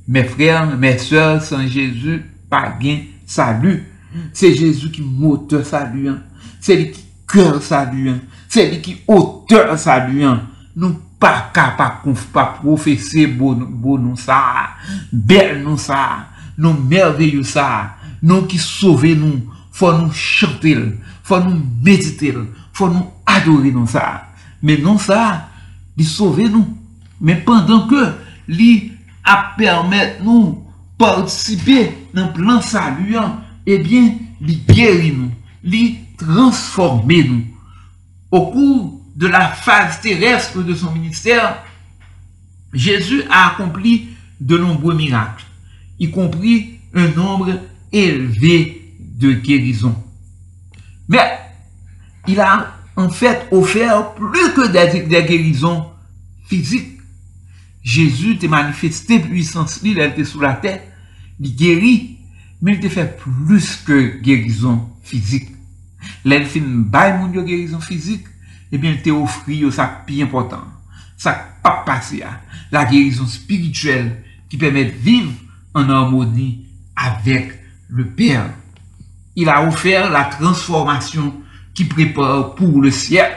[0.07, 3.83] Mes frères, mes soeurs, sans Jésus, pas gain salut.
[4.33, 6.09] C'est Jésus qui moteur salut.
[6.09, 6.19] Hein.
[6.61, 8.09] C'est lui qui cœur salut.
[8.09, 8.19] Hein.
[8.47, 10.23] C'est lui qui auteur salut.
[10.23, 10.43] Hein.
[10.75, 14.69] Nous pas capables pas professer bon, bon nous ça,
[15.11, 19.41] belle nous ça, nous merveilleux ça, nous qui sauver nous.
[19.71, 20.75] Faut nous chanter,
[21.23, 22.33] faut nous méditer,
[22.73, 24.26] faut nous adorer nous ça.
[24.61, 25.49] Mais non ça,
[25.95, 26.67] il sauver nous.
[27.21, 28.13] Mais pendant que
[28.47, 28.93] lui
[29.23, 30.63] a permettre nous
[30.97, 35.31] participer dans le plan saluant, eh bien, il guérit nous,
[35.63, 37.43] il transformer nous.
[38.31, 41.63] Au cours de la phase terrestre de son ministère,
[42.73, 45.45] Jésus a accompli de nombreux miracles.
[45.99, 47.59] y compris un nombre
[47.91, 49.95] élevé de guérisons.
[51.07, 51.39] Mais
[52.27, 55.85] il a en fait offert plus que des, guérisons
[56.47, 56.97] physiques.
[57.83, 60.91] Jésus t'a manifesté puissance, il était sous la tête,
[61.39, 62.17] il guérit,
[62.61, 65.49] mais il t'a fait plus que guérison physique.
[66.25, 68.25] L'elfin bail mon guérison physique,
[68.71, 70.63] eh bien, il t'a offert ça plus important.
[71.15, 72.23] Ça pas passé
[72.71, 75.31] la guérison spirituelle qui permet de vivre
[75.73, 78.49] en harmonie avec le Père.
[79.35, 81.33] Il a offert la transformation
[81.77, 83.31] qui prépare pour le ciel.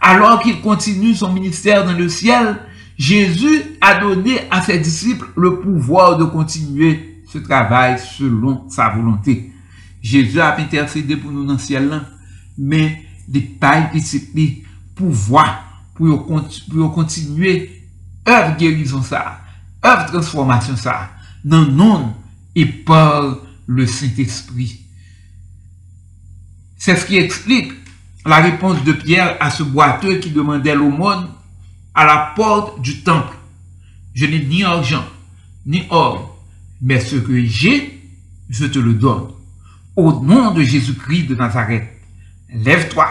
[0.00, 2.56] Alors qu'il continue son ministère dans le ciel,
[2.96, 9.50] Jésus a donné à ses disciples le pouvoir de continuer ce travail selon sa volonté.
[10.00, 12.02] Jésus a intercédé pour nous dans le ciel,
[12.56, 14.62] mais des pas petit
[14.94, 15.64] pouvoir
[15.96, 17.82] pour, pour continuer
[18.28, 19.40] œuvre guérison ça,
[19.84, 21.10] œuvre transformation ça,
[21.44, 22.14] dans nom
[22.54, 24.81] et par le Saint-Esprit.
[26.84, 27.74] C'est ce qui explique
[28.26, 31.28] la réponse de Pierre à ce boiteux qui demandait l'aumône
[31.94, 33.36] à la porte du temple.
[34.14, 35.04] Je n'ai ni argent,
[35.64, 36.44] ni or,
[36.80, 38.02] mais ce que j'ai,
[38.48, 39.28] je te le donne.
[39.94, 41.86] Au nom de Jésus-Christ de Nazareth,
[42.52, 43.10] lève-toi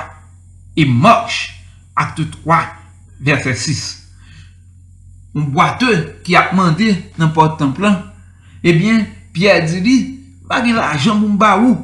[0.76, 1.64] et marche.
[1.96, 2.66] Acte 3,
[3.22, 4.12] verset 6.
[5.34, 7.90] Un boiteux qui a demandé n'importe temple,
[8.66, 11.78] eh bien, Pierre dit, pas l'argent pour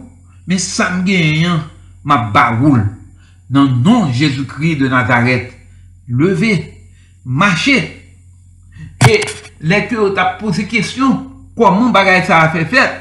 [0.47, 1.61] mais ça me gagne
[2.07, 2.85] map baroul.
[3.51, 5.53] Nan non Jésus-Christ de Nazareth,
[6.07, 6.63] leve,
[7.25, 7.77] mache.
[9.07, 9.21] E
[9.63, 11.15] leke yo tap pose kesyon,
[11.55, 12.99] kwa moun bagay sa a fe fet,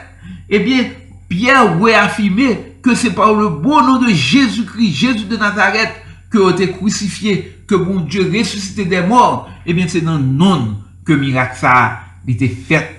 [0.48, 2.52] ebyen, eh Pierre wè afime
[2.84, 5.96] ke se par le bon nou de Jésus-Christ, Jésus de Nazareth,
[6.30, 10.68] ke yo te krucifiye, ke bon Dieu resusite de mor, ebyen, eh se nan non
[11.06, 11.88] ke mirak sa a,
[12.28, 12.94] li te fet.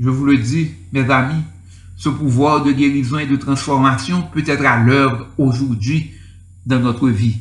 [0.00, 1.44] Je vous le dis, mes amis,
[1.96, 6.12] ce pouvoir de guérison et de transformation peut être à l'œuvre aujourd'hui
[6.66, 7.38] dans notre vie.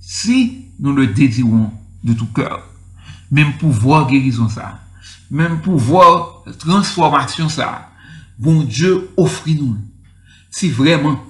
[0.00, 1.70] Si nous le désirons
[2.04, 2.62] de tout cœur,
[3.30, 4.80] même pouvoir guérison ça,
[5.30, 7.90] même pouvoir transformation ça,
[8.38, 9.76] bon Dieu offre-nous.
[10.50, 11.20] Si vraiment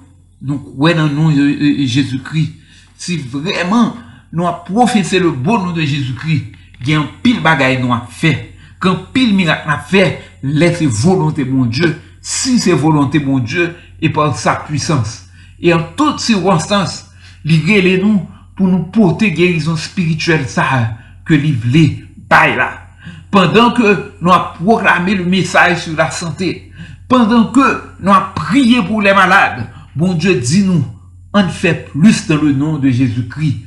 [0.41, 2.53] nous croyons nom de Jésus-Christ,
[2.97, 3.95] si vraiment
[4.31, 6.45] nous professé le bon nom de Jésus-Christ,
[6.81, 10.87] il y a un pile bagaille nous a fait, qu'un pile miracle a fait, laissez
[10.87, 15.27] volonté mon Dieu, si c'est volonté, mon Dieu, et par sa puissance.
[15.59, 17.07] Et en toutes circonstances,
[17.43, 20.91] les nous pour nous porter guérison spirituelle, ça,
[21.25, 22.87] que l'ivlé, bail là.
[23.29, 26.71] Pendant que nous avons proclamé le message sur la santé,
[27.07, 30.85] pendant que nous avons prié pour les malades, bon Dieu dit nous,
[31.33, 33.57] on fait plus dans le nom de Jésus-Christ,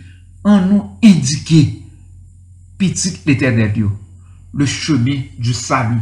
[0.44, 1.82] on nous indiquer,
[2.76, 3.88] petit l'éternel Dieu,
[4.52, 6.00] le chemin du salut.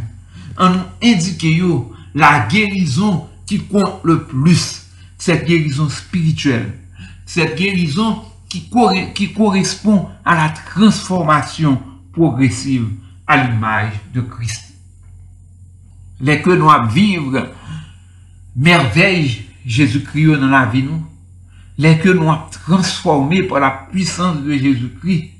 [0.57, 1.61] On nous indiquer,
[2.13, 6.73] la guérison qui compte le plus, cette guérison spirituelle,
[7.25, 8.69] cette guérison qui,
[9.33, 12.87] correspond à la transformation progressive
[13.25, 14.73] à l'image de Christ.
[16.19, 17.49] Les que nous vivre
[18.55, 21.03] merveille Jésus-Christ dans la vie nous,
[21.77, 25.31] les que nous transformés par la puissance de Jésus-Christ,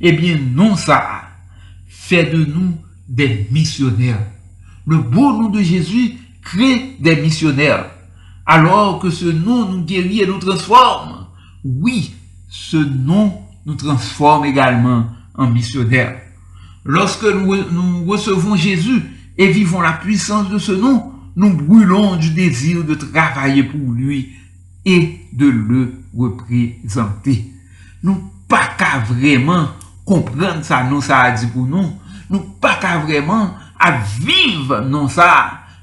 [0.00, 1.22] eh bien non ça
[1.86, 2.76] fait de nous
[3.08, 4.26] des missionnaires
[4.86, 7.90] le beau nom de Jésus crée des missionnaires.
[8.46, 11.26] Alors que ce nom nous guérit et nous transforme.
[11.64, 12.14] Oui,
[12.48, 16.20] ce nom nous transforme également en missionnaires.
[16.84, 19.02] Lorsque nous, nous recevons Jésus
[19.36, 24.30] et vivons la puissance de ce nom, nous brûlons du désir de travailler pour lui
[24.84, 27.44] et de le représenter.
[28.04, 29.68] Nous pas qu'à vraiment
[30.04, 31.92] comprendre ça, non, ça a dit pour nous.
[32.30, 35.28] Nous pas qu'à vraiment a viv non sa,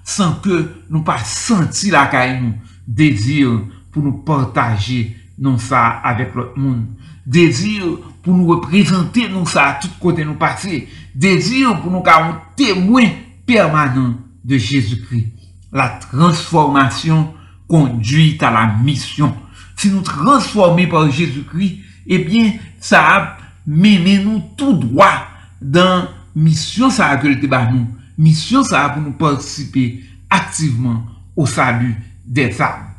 [0.04, 3.52] san ke nou pa senti la kay nou, dezir
[3.94, 6.84] pou nou partaje non sa avek lot moun,
[7.26, 7.86] dezir
[8.24, 13.14] pou nou reprezenter non sa tout kote nou pase, dezir pou nou ka un temwen
[13.48, 15.32] permanent de Jésus-Christ.
[15.74, 17.32] La transformasyon
[17.72, 19.34] konduit a la misyon.
[19.80, 25.24] Si nou transforme par Jésus-Christ, ebyen eh sa ap mene nou tout droit
[25.60, 27.36] dan mission ça a que le
[27.72, 27.88] nous.
[28.18, 31.04] Mission ça a pour nous participer activement
[31.36, 32.90] au salut des âmes.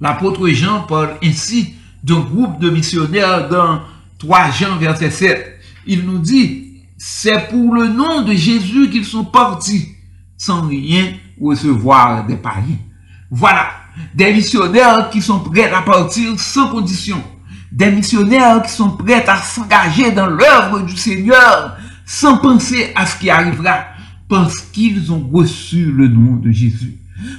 [0.00, 3.80] L'apôtre Jean parle ainsi d'un groupe de missionnaires dans
[4.18, 5.60] 3 Jean verset 7.
[5.86, 9.88] Il nous dit, c'est pour le nom de Jésus qu'ils sont partis
[10.36, 12.78] sans rien recevoir des paris.
[13.30, 13.70] Voilà,
[14.14, 17.22] des missionnaires qui sont prêts à partir sans condition.
[17.72, 23.18] Des missionnaires qui sont prêts à s'engager dans l'œuvre du Seigneur sans penser à ce
[23.18, 23.86] qui arrivera
[24.28, 26.96] parce qu'ils ont reçu le nom de Jésus,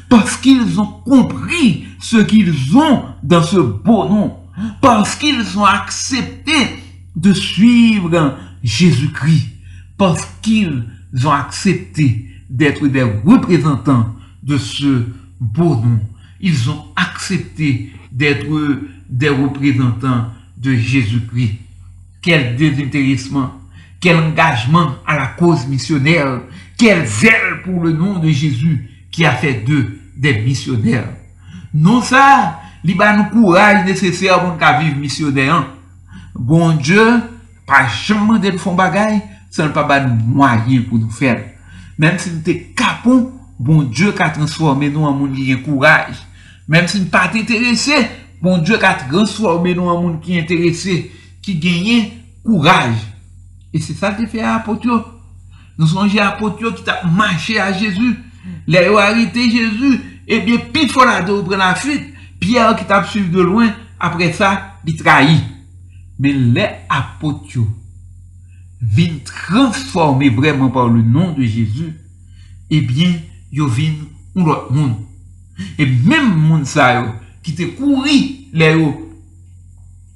[0.09, 4.37] parce qu'ils ont compris ce qu'ils ont dans ce beau nom,
[4.81, 6.53] parce qu'ils ont accepté
[7.15, 9.49] de suivre Jésus-Christ,
[9.97, 10.83] parce qu'ils
[11.23, 15.03] ont accepté d'être des représentants de ce
[15.39, 15.99] beau nom.
[16.39, 21.55] Ils ont accepté d'être des représentants de Jésus-Christ.
[22.21, 23.59] Quel désintéressement,
[24.05, 26.41] quel engagement à la cause missionnaire,
[26.77, 31.07] quel zèle pour le nom de Jésus qui a fait d'eux des missionnaires.
[31.73, 35.65] Non ça, il a nous courage nécessaire pour vivre missionnaire.
[36.35, 37.19] Bon Dieu,
[37.65, 41.41] pas jamais de font bagaille, ça pas nous moyen pour nous faire.
[41.97, 45.55] Même si nous sommes capons, bon Dieu qui a transformé nous en monde qui a
[45.55, 46.17] courage.
[46.67, 47.95] Même si nous pas intéressé,
[48.39, 52.11] bon Dieu qui a transformé nous en monde qui est intéressé, qui gagne
[52.43, 53.14] courage.
[53.75, 55.01] E se sa te fe apot yo.
[55.75, 58.13] Nou sonje apot yo ki ta manche a Jezu.
[58.71, 59.97] Le yo harite Jezu.
[60.25, 62.13] Ebyen eh pit fona de ou pren la fuit.
[62.39, 63.73] Pierre ki ta psuiv de loin.
[63.99, 65.41] Apre sa, li trahi.
[66.23, 67.65] Men le apot yo.
[68.79, 71.91] Vin transforme vreman par le non de Jezu.
[72.71, 73.99] Ebyen eh yo vin
[74.37, 74.95] ou lot moun.
[75.75, 77.11] E men moun sa yo.
[77.43, 78.97] Ki te kouri le yo.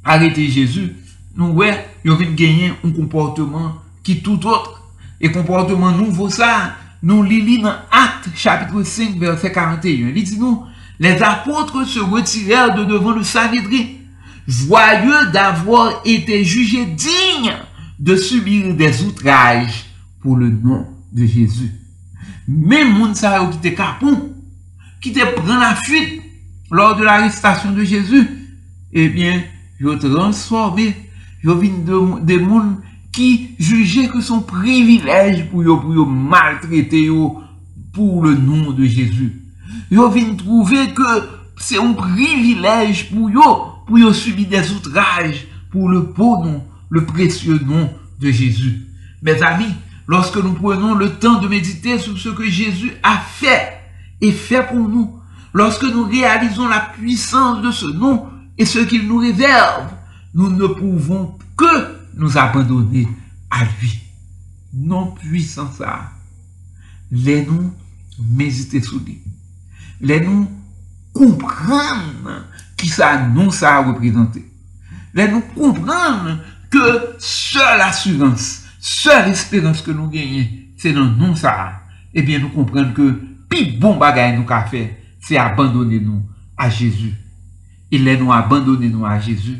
[0.08, 0.94] Harite Jezu.
[1.36, 1.89] Nou wey.
[2.04, 4.84] Ils viennent gagner un comportement qui tout autre.
[5.22, 10.10] Et comportement nouveau ça, nous lisons dans Acte chapitre 5 verset 41.
[10.16, 10.64] Il dit nous,
[11.00, 13.86] les apôtres se retirèrent de devant le Sanhédrin,
[14.48, 17.54] joyeux d'avoir été jugés dignes
[18.00, 19.86] de subir des outrages
[20.22, 21.72] pour le nom de Jésus.
[22.48, 24.34] Même moun sa qui était capon,
[25.02, 26.22] qui te prend la fuite
[26.72, 28.28] lors de l'arrestation de Jésus,
[28.92, 29.44] eh bien,
[29.80, 30.96] yo transformé,
[31.44, 32.78] yo vin de, des moun
[33.12, 37.42] qui jugeaient que son privilège pour yo, pour yo maltraiter yo
[37.94, 39.42] pour le nom de Jésus.
[39.92, 41.04] Yo vin trouver que
[41.58, 43.44] c'est un privilège pour yo,
[43.88, 48.88] pour yo subir des outrages pour le beau nom, le précieux nom de Jésus.
[49.22, 49.74] Mes amis,
[50.08, 53.74] lorsque nous prenons le temps de méditer sur ce que Jésus a fait
[54.22, 55.20] et fait pour nous,
[55.54, 58.26] lorsque nous réalisons la puissance de ce nom
[58.58, 59.86] et ce qu'il nous réserve,
[60.34, 63.08] nous ne pouvons que nous abandonner
[63.50, 64.00] à lui.
[64.74, 66.12] Non puissant ça.
[67.12, 67.74] Les nous
[68.20, 69.22] méditer sur lui.
[70.02, 70.50] Les nous
[71.14, 72.46] comprendre
[72.78, 74.46] qui ça nous ça représenté.
[75.14, 76.40] Les nous comprendre
[76.70, 81.82] que seule assurance, seule espérance que nous gagnons, c'est dans nous ça.
[82.14, 86.22] Eh bien, nous comprenons que plus bon bagage nous avons fait, c'est abandonner nous
[86.58, 87.14] à Jésus.
[87.92, 89.58] Il est nous abandonner nous à Jésus.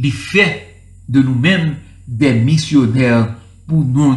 [0.00, 0.76] Il fait
[1.08, 3.34] de nous-mêmes des missionnaires
[3.66, 4.16] pour nous,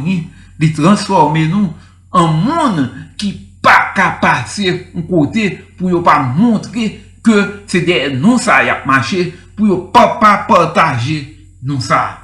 [0.59, 1.73] il transformer nous
[2.11, 8.15] en monde qui pas qu'à passer un côté pour ne pas montrer que c'est des
[8.15, 12.19] nous ça y a marché pour ne pas partager nous ça.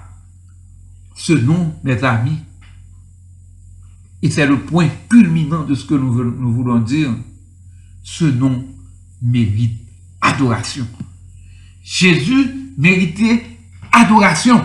[1.15, 2.37] Ce nom, mes amis,
[4.21, 7.09] et c'est le point culminant de ce que nous voulons dire,
[8.03, 8.65] ce nom
[9.21, 9.79] mérite
[10.21, 10.87] adoration.
[11.83, 13.43] Jésus méritait
[13.91, 14.63] adoration.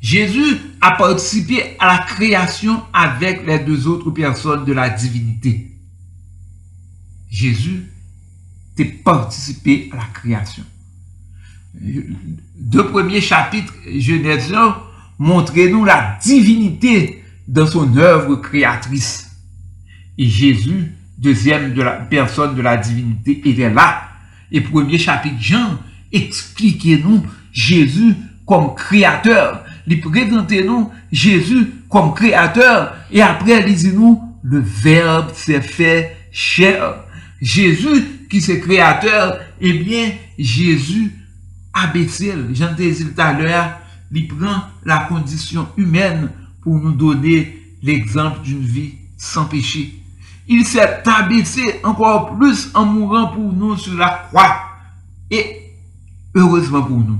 [0.00, 5.72] Jésus a participé à la création avec les deux autres personnes de la divinité.
[7.30, 7.84] Jésus
[8.78, 10.64] a participé à la création
[12.58, 14.54] deux premiers chapitres Genèse
[15.18, 19.30] montrez-nous la divinité dans son œuvre créatrice.
[20.16, 24.02] Et Jésus, deuxième de la personne de la divinité, était là.
[24.50, 25.78] Et premier chapitre Jean,
[26.12, 28.14] expliquez-nous Jésus
[28.46, 29.64] comme créateur.
[29.86, 32.94] Il présentez-nous Jésus comme créateur.
[33.10, 37.04] Et après, lisez-nous, le Verbe s'est fait chair.
[37.40, 41.12] Jésus qui c'est créateur, eh bien, Jésus
[41.72, 43.78] abaissé, j'en disais tout à l'heure,
[44.12, 46.30] il prend la condition humaine
[46.62, 49.94] pour nous donner l'exemple d'une vie sans péché.
[50.48, 54.60] Il s'est abaissé encore plus en mourant pour nous sur la croix.
[55.30, 55.67] Et
[56.38, 57.18] Heureusement pour nous,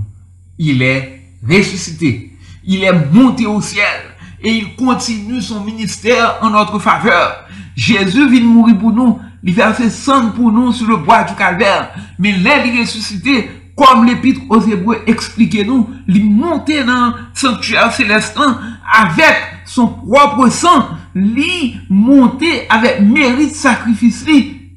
[0.59, 2.37] il est ressuscité.
[2.65, 4.15] Il est monté au ciel.
[4.41, 7.45] Et il continue son ministère en notre faveur.
[7.75, 9.19] Jésus vient mourir pour nous.
[9.43, 11.91] Il verse sang pour nous sur le bois du calvaire.
[12.21, 13.51] Mais l'air est ressuscité.
[13.77, 18.61] Comme l'épître aux Hébreux expliquait nous, il monté dans le sanctuaire célestin
[18.93, 20.91] avec son propre sang.
[21.17, 24.25] Il monté avec mérite sacrifice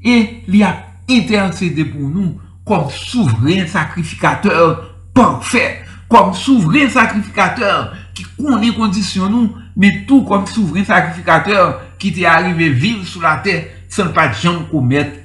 [0.04, 8.74] et il a intercédé pour nous comme souverain sacrificateur parfait, comme souverain sacrificateur qui connaît
[8.74, 14.32] condition mais tout comme souverain sacrificateur qui était arrivé vivre sur la terre sans pas
[14.32, 15.18] jamais commettre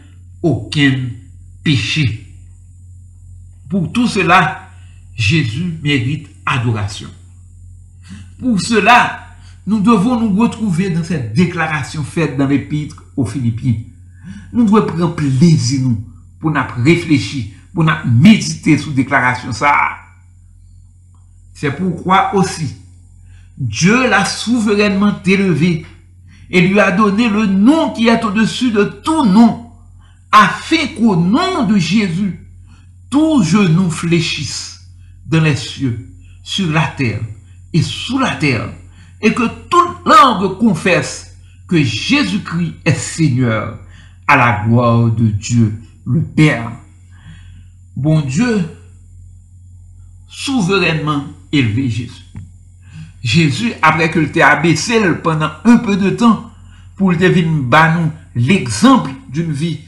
[0.43, 1.09] aucun
[1.63, 2.27] péché.
[3.69, 4.69] Pour tout cela,
[5.15, 7.09] Jésus mérite adoration.
[8.39, 9.27] Pour cela,
[9.67, 13.81] nous devons nous retrouver dans cette déclaration faite dans l'épître aux Philippiens.
[14.53, 16.05] Nous devons prendre plaisir nous,
[16.41, 19.73] pour nous réfléchir, pour nous méditer sur déclaration ça.
[21.55, 22.77] C'est pourquoi aussi,
[23.57, 25.87] Dieu l'a souverainement élevé
[26.51, 29.71] et lui a donné le nom qui est au-dessus de tout nom,
[30.31, 32.47] afin qu'au nom de Jésus,
[33.11, 34.81] tout genou fléchisse
[35.27, 36.09] dans les cieux,
[36.43, 37.23] sur la terre
[37.73, 38.69] et sous la terre,
[39.21, 43.79] et que toute langue confesse que Jésus-Christ est Seigneur,
[44.29, 46.73] à la gloire de Dieu le Père.
[47.97, 48.65] Bon Dieu,
[50.29, 52.23] souverainement élevé Jésus.
[53.23, 56.51] Jésus, après que t'ait abaissé pendant un peu de temps,
[56.97, 59.81] pour le devenir l'exemple d'une vie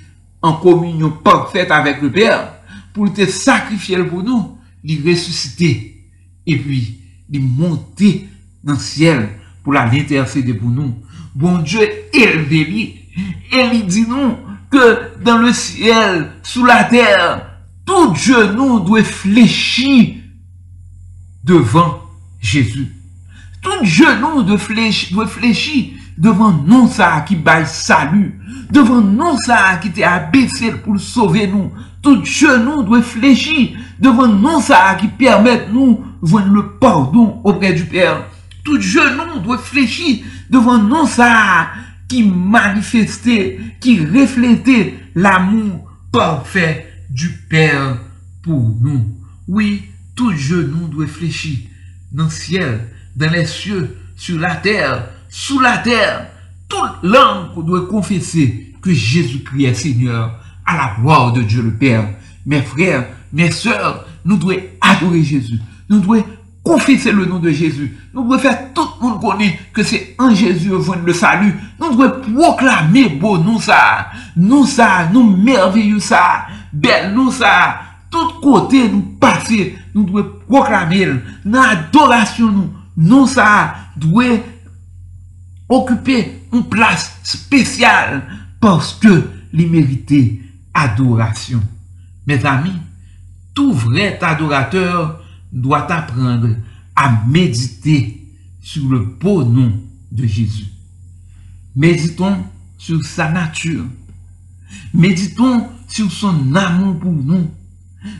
[0.43, 2.53] en communion parfaite avec le Père,
[2.93, 6.05] pour te sacrifier pour nous, il ressusciter
[6.47, 7.01] et puis
[7.31, 8.29] il monter
[8.64, 9.29] dans le ciel
[9.62, 10.95] pour l'intercéder pour nous.
[11.35, 11.81] Bon Dieu
[12.12, 12.83] élevé lui,
[13.53, 17.47] et il dit nous que dans le ciel, sous la terre,
[17.87, 20.14] tout genou doit fléchir
[21.43, 22.01] devant
[22.41, 22.95] Jésus.
[23.62, 28.39] Tout genou doit fléchir, doit fléchir devant non ça qui baille salut,
[28.71, 31.73] devant non ça qui t'est abaissé pour sauver nous.
[32.03, 37.85] Tout genou doit fléchir devant non ça qui permet nous voir le pardon auprès du
[37.85, 38.25] Père.
[38.64, 40.19] Tout genou doit fléchir
[40.51, 41.69] devant non ça
[42.09, 47.98] qui manifestait, qui reflétait l'amour parfait du Père
[48.42, 49.04] pour nous.
[49.46, 49.84] Oui,
[50.16, 51.59] tout genou doit fléchir
[52.11, 56.30] dans le ciel, dans les cieux, sur la terre, sous la terre.
[56.68, 62.09] Toute langue doit confesser que Jésus-Christ est Seigneur à la gloire de Dieu le Père.
[62.46, 65.59] Mes frères, mes sœurs, nous devons adorer Jésus.
[65.88, 66.24] Nous devons
[66.69, 67.97] confesser le nom de Jésus.
[68.12, 71.55] Nous devons faire tout le monde connaître que c'est en Jésus que le salut.
[71.81, 74.09] Nous devons proclamer beau nous ça.
[74.37, 76.47] Nous ça, nous merveilleux ça.
[76.71, 77.81] Belle nous ça.
[78.11, 81.09] Tout côté nous passer, nous devons proclamer
[81.47, 82.71] l'adoration nous.
[82.99, 84.25] Nous ça doit
[85.71, 88.23] occuper une place spéciale
[88.61, 89.23] parce que
[89.66, 90.41] méritait
[90.75, 91.62] adoration.
[92.27, 92.77] Mes amis,
[93.55, 96.49] tout vrai adorateur doit apprendre
[96.94, 98.26] à méditer
[98.61, 99.72] sur le beau nom
[100.11, 100.66] de Jésus.
[101.76, 102.44] Méditons
[102.76, 103.84] sur sa nature.
[104.92, 107.51] Méditons sur son amour pour nous.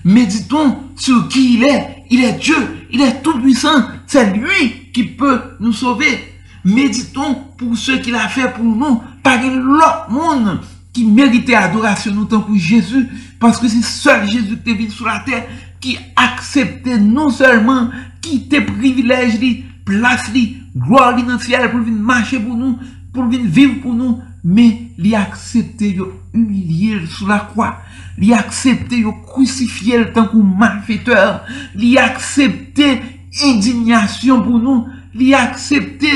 [0.05, 2.05] Méditons sur qui il est.
[2.11, 2.87] Il est Dieu.
[2.91, 3.89] Il est tout puissant.
[4.07, 6.35] C'est lui qui peut nous sauver.
[6.65, 9.03] Méditons pour ce qu'il a fait pour nous.
[9.23, 10.61] Par l'autre monde
[10.99, 13.07] qui méritait adoration nous tant que Jésus,
[13.39, 15.47] parce que c'est seul Jésus qui est venu sur la terre,
[15.81, 17.89] qui acceptait non seulement
[18.21, 22.77] te privilège, li, place, li, gloire li dans ciel pour venir marcher pour nous,
[23.13, 27.79] pour venir vivre pour nous, mais il a accepté de humilier sur la croix.
[28.21, 31.45] Il a accepté de crucifier tant que malfaiteur.
[31.77, 33.01] Il a accepté
[33.45, 34.89] indignation pour nous.
[35.15, 36.09] Il accepté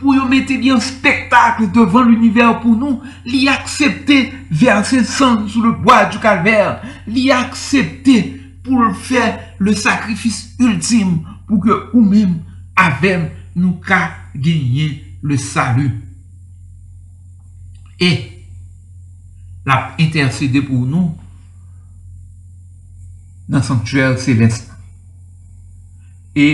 [0.00, 4.16] pou yo mette bien spektakl devan l'univers pou nou, li aksepte
[4.50, 8.16] verse san sou le bois du kalver, li aksepte
[8.64, 9.26] pou l'fè
[9.60, 12.38] le sakrifis ultime pou ke ou mèm
[12.80, 14.02] avèm nou ka
[14.34, 14.90] genye
[15.22, 15.90] le salu.
[18.00, 18.10] E,
[19.68, 21.12] la intercede pou nou
[23.50, 24.70] nan sanktuèl seleste.
[26.38, 26.46] E,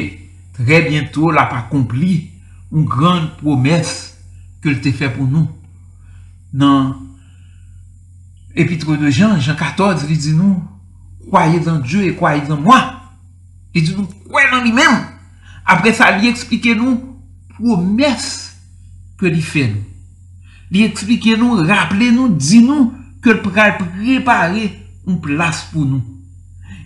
[0.56, 2.35] tre bientou la pa kompli
[2.72, 3.92] un gran promes
[4.62, 5.46] ke l te fe pou nou.
[6.56, 6.94] Nan
[8.56, 10.62] epitre de Jean, Jean XIV, li di nou,
[11.28, 12.80] kwaye dan Diyo e kwaye dan mwa.
[13.74, 15.02] Li di nou, kwaye dan li men.
[15.66, 16.96] Apre sa, li eksplike nou
[17.56, 18.30] promes
[19.20, 19.84] ke li fe nou.
[20.72, 22.90] Li eksplike nou, rappele nou, di nou
[23.22, 24.70] ke l pral prepare
[25.06, 26.02] un plas pou nou.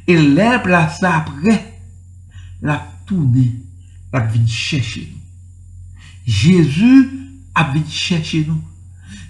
[0.09, 1.57] E lè plas apre,
[2.65, 3.47] la toune,
[4.13, 5.20] la vin chèche nou.
[6.27, 7.09] Jezu
[7.55, 8.61] ap vin chèche nou.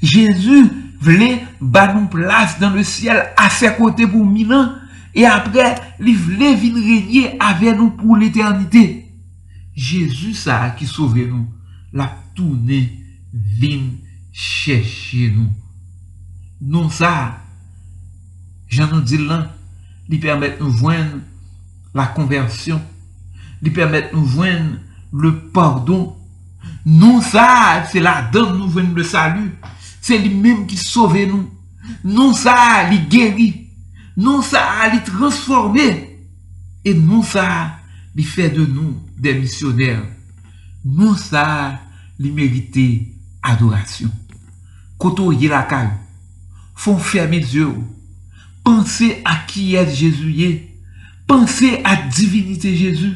[0.01, 0.67] Jezu
[1.01, 1.31] vle
[1.61, 4.77] ban nou plas dan le siel a se kote pou minan
[5.17, 5.73] e apre
[6.03, 8.85] li vle vin renyen ave nou pou l'eternite.
[9.75, 11.47] Jezu sa a ki sove nou.
[11.93, 12.85] La toune
[13.33, 13.89] vin
[14.33, 15.49] chèche nou.
[16.61, 17.41] Non sa,
[18.69, 19.47] jan nou di lan,
[20.11, 21.23] li permèt nou jwen
[21.97, 22.83] la konversyon,
[23.65, 24.75] li permèt nou jwen
[25.11, 26.11] le pardon
[26.87, 29.53] Non ça, c'est la donne nous venons le salut.
[30.01, 31.49] C'est lui-même qui sauve nous.
[32.05, 33.69] Non ça, il guérit.
[34.17, 35.79] Non ça, il transforme.
[36.85, 37.77] Et non ça,
[38.17, 40.05] il fait de nous des missionnaires.
[40.85, 41.79] Non ça,
[42.19, 42.79] il mérite
[43.43, 44.11] adoration.
[44.99, 45.91] Côtoyer la caille.
[46.75, 47.75] Font fermer les yeux.
[48.65, 50.63] Pensez à qui est Jésus.
[51.27, 53.15] Pensez à divinité Jésus.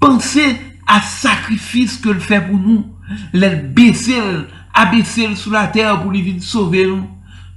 [0.00, 0.56] Pensez
[0.88, 2.86] à sacrifice que le fait pour nous.
[3.32, 4.20] Le baisser,
[4.74, 7.06] abaisser sous la terre pour lui venir sauver nous.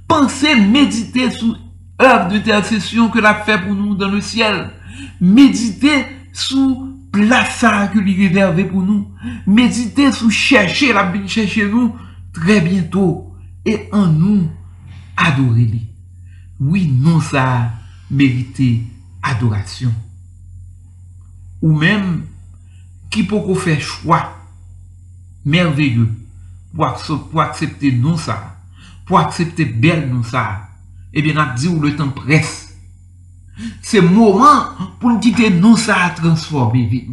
[0.06, 1.58] Pensez, méditer sur
[2.00, 4.70] œuvre d'intercession que l'a fait pour nous dans le ciel.
[5.20, 9.10] Méditez sous place que lui réservé pour nous.
[9.46, 11.94] Méditez sous chercher la vie chercher nous
[12.32, 13.34] très bientôt.
[13.64, 14.50] Et en nous,
[15.16, 15.86] adorer-lui.
[16.58, 17.70] Oui, non, ça
[18.10, 18.82] mérité
[19.22, 19.92] adoration.
[21.60, 22.22] Ou même,
[23.12, 24.32] qui peut faire choix
[25.44, 26.08] merveilleux
[26.74, 28.56] pour, accepter non ça,
[29.06, 30.68] pour accepter belle non ça,
[31.12, 32.74] eh bien, on dit où le temps presse.
[33.82, 34.64] C'est moment
[34.98, 37.10] pour nous quitter non ça à transformer vie.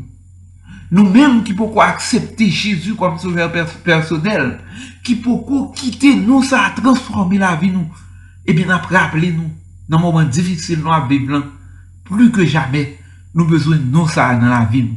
[0.89, 3.51] Nous-mêmes qui pouvons accepter Jésus comme sauveur
[3.83, 4.61] personnel,
[5.03, 7.87] qui pouvons quitter non ça à transformer la vie nous,
[8.45, 9.51] eh bien, rappelez nous,
[9.89, 11.43] dans un moment difficile dans la Bible,
[12.05, 12.97] plus que jamais,
[13.35, 14.87] nous avons besoin de non ça dans la vie.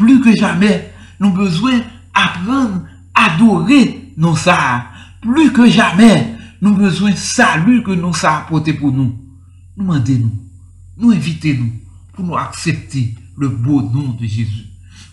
[0.00, 0.90] Plus que jamais,
[1.20, 1.78] nous besoin
[2.14, 4.86] d'apprendre à adorer non ça.
[5.20, 9.14] Plus que jamais, nous besoin salut que nous ça apporté pour nous.
[9.76, 10.32] Nous demandez-nous,
[10.96, 11.70] nous invitez-nous
[12.14, 14.68] pour nous accepter le beau nom de Jésus.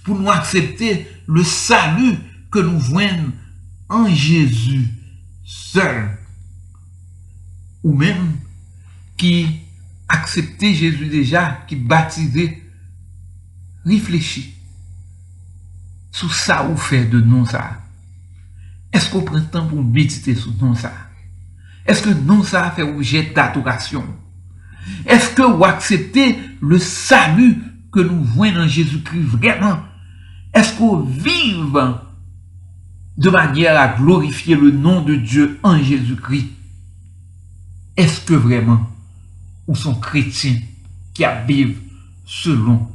[0.05, 2.15] Pour nous accepter le salut
[2.49, 3.33] que nous voyons
[3.89, 4.88] en Jésus
[5.43, 6.17] seul.
[7.83, 8.38] Ou même
[9.17, 9.47] qui
[10.07, 12.63] acceptait Jésus déjà, qui baptisait,
[13.85, 14.53] réfléchit
[16.18, 17.80] sur ça ou fait de non ça?
[18.91, 20.91] Est-ce qu'on prend temps pour méditer sur non ça?
[21.86, 24.03] Est-ce que non ça fait objet d'adoration?
[25.05, 27.57] Est-ce que vous acceptez le salut
[27.91, 29.78] que nous voyons dans Jésus-Christ vraiment?
[30.55, 31.99] Est-ce qu'on vive
[33.18, 36.47] de manière à glorifier le nom de Dieu en Jésus-Christ?
[37.95, 38.89] Est-ce que vraiment,
[39.68, 40.59] ou sont chrétiens
[41.13, 41.78] qui vivent
[42.26, 42.88] selon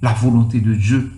[0.00, 1.12] la volonté de Dieu?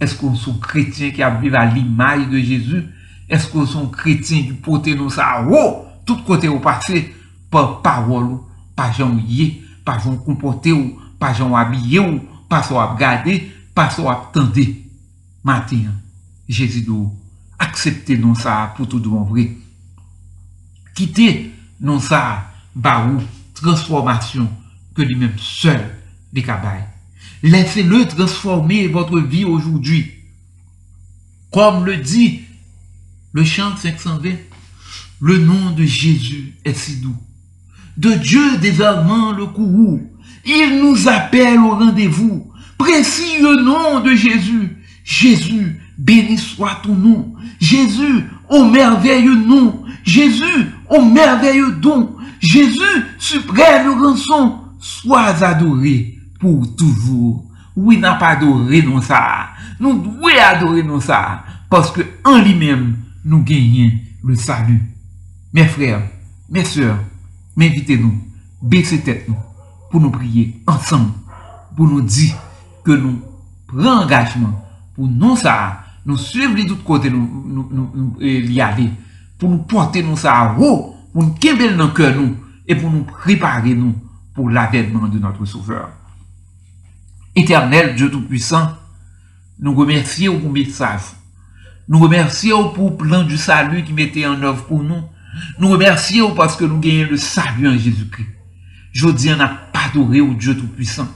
[0.00, 2.84] Est-ce qu'on sont chrétiens qui vivent à l'image de Jésus?
[3.28, 5.46] Est-ce qu'on sont chrétiens qui portent nos ça?
[5.48, 5.84] Oh!
[6.06, 7.14] Tout côté au passé,
[7.50, 8.38] par parole,
[8.74, 10.74] par gens yé, par gens comportés,
[11.18, 12.00] par gens habillés,
[12.48, 14.84] par gens regardés, par gens attendés.
[15.44, 15.82] Matin,
[16.48, 17.14] Jésus nous
[17.58, 19.50] accepter non ça pour tout de bon vrai.
[20.94, 22.44] Quitter non ça,
[22.74, 23.06] bah
[23.54, 24.48] transformation
[24.94, 25.80] que lui-même seul,
[26.32, 26.84] les cabayes.
[27.42, 30.10] Laissez-le transformer votre vie aujourd'hui.
[31.50, 32.42] Comme le dit
[33.32, 34.30] le chant 520,
[35.20, 37.16] le nom de Jésus est si doux.
[37.96, 40.02] De Dieu désormais le courroux.
[40.44, 42.50] Il nous appelle au rendez-vous.
[42.78, 44.76] Précieux nom de Jésus.
[45.04, 47.34] Jésus, béni soit ton nom.
[47.58, 49.82] Jésus, au merveilleux nom.
[50.04, 52.16] Jésus, au merveilleux don.
[52.40, 52.78] Jésus,
[53.18, 54.58] suprême rançon.
[54.78, 57.46] Sois adoré pou toujou.
[57.76, 59.20] Oui nan pa adore non sa.
[59.80, 61.40] Nou dwe adore non sa.
[61.70, 62.88] Paske an li men
[63.24, 63.94] nou genyen
[64.26, 64.80] le salu.
[65.52, 66.02] Mes frères,
[66.48, 66.98] mes sœurs,
[67.56, 68.14] m'invite nou.
[68.60, 69.38] Bese tèt nou.
[69.90, 71.08] Pou nou priye ansan.
[71.76, 72.30] Pou nou di
[72.86, 73.18] ke nou
[73.70, 74.58] pren engagement.
[74.96, 75.56] Pou non sa.
[76.06, 78.90] Nou suiv li tout kote nou, nou, nou, nou li ale.
[79.40, 80.94] Pou nou pointe non nou sa a rou.
[81.14, 82.36] Pou nou kembel nan ke nou.
[82.66, 83.94] E pou nou prepare nou.
[84.34, 85.90] pour l'avènement de notre Sauveur.
[87.34, 88.76] Éternel Dieu Tout-Puissant,
[89.60, 91.00] nous remercions pour message.
[91.88, 95.02] Nous remercions pour le plan du salut qui mettait en œuvre pour nous.
[95.58, 98.28] Nous remercions parce que nous gagnons le salut en Jésus-Christ.
[98.92, 101.08] Je dis, on n'a pas adoré au Dieu Tout-Puissant.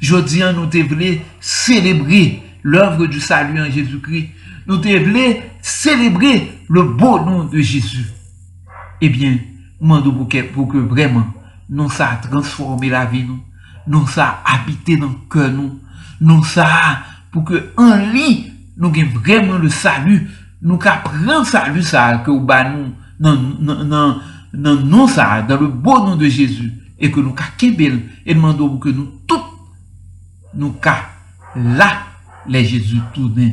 [0.00, 4.30] Je dis, nous devons célébrer l'œuvre du salut en Jésus-Christ.
[4.66, 8.06] Nous devons célébrer le beau nom de Jésus.
[9.00, 9.38] Eh bien,
[9.78, 11.26] pour que, pour que vraiment,
[11.68, 13.40] nous ça transformer la vie, nous
[13.86, 15.80] nous ça habiter dans le cœur nous,
[16.20, 20.28] nous ça pour que en lui nous ayons vraiment le salut,
[20.62, 24.20] nous prendre le salut ça que nous non non
[24.52, 28.88] non ça dans le beau nom de Jésus et que nous kebel et demandons que
[28.88, 29.40] nous tous
[30.54, 31.10] nous ka
[31.56, 31.98] là
[32.46, 33.52] les Jésus tournent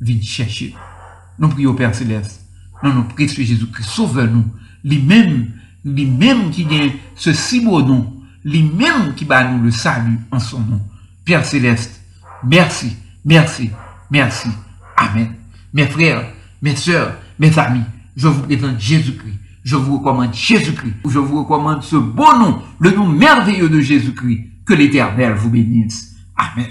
[0.00, 0.74] viennent chercher.
[1.38, 2.44] Nous prions Père céleste.
[2.82, 4.44] Nous nous précieux Jésus-Christ sauve-nous.
[4.84, 5.50] Lui-même,
[5.84, 8.17] lui-même qui a ce si beau nom
[8.48, 10.80] lui-même qui bat nous le salut en son nom.
[11.24, 12.00] Père céleste,
[12.42, 13.70] merci, merci,
[14.10, 14.48] merci.
[14.96, 15.34] Amen.
[15.72, 16.24] Mes frères,
[16.62, 17.84] mes sœurs, mes amis,
[18.16, 19.38] je vous présente Jésus-Christ.
[19.64, 20.94] Je vous recommande Jésus-Christ.
[21.06, 24.44] Je vous recommande ce beau nom, le nom merveilleux de Jésus-Christ.
[24.64, 26.16] Que l'Éternel vous bénisse.
[26.36, 26.66] Amen.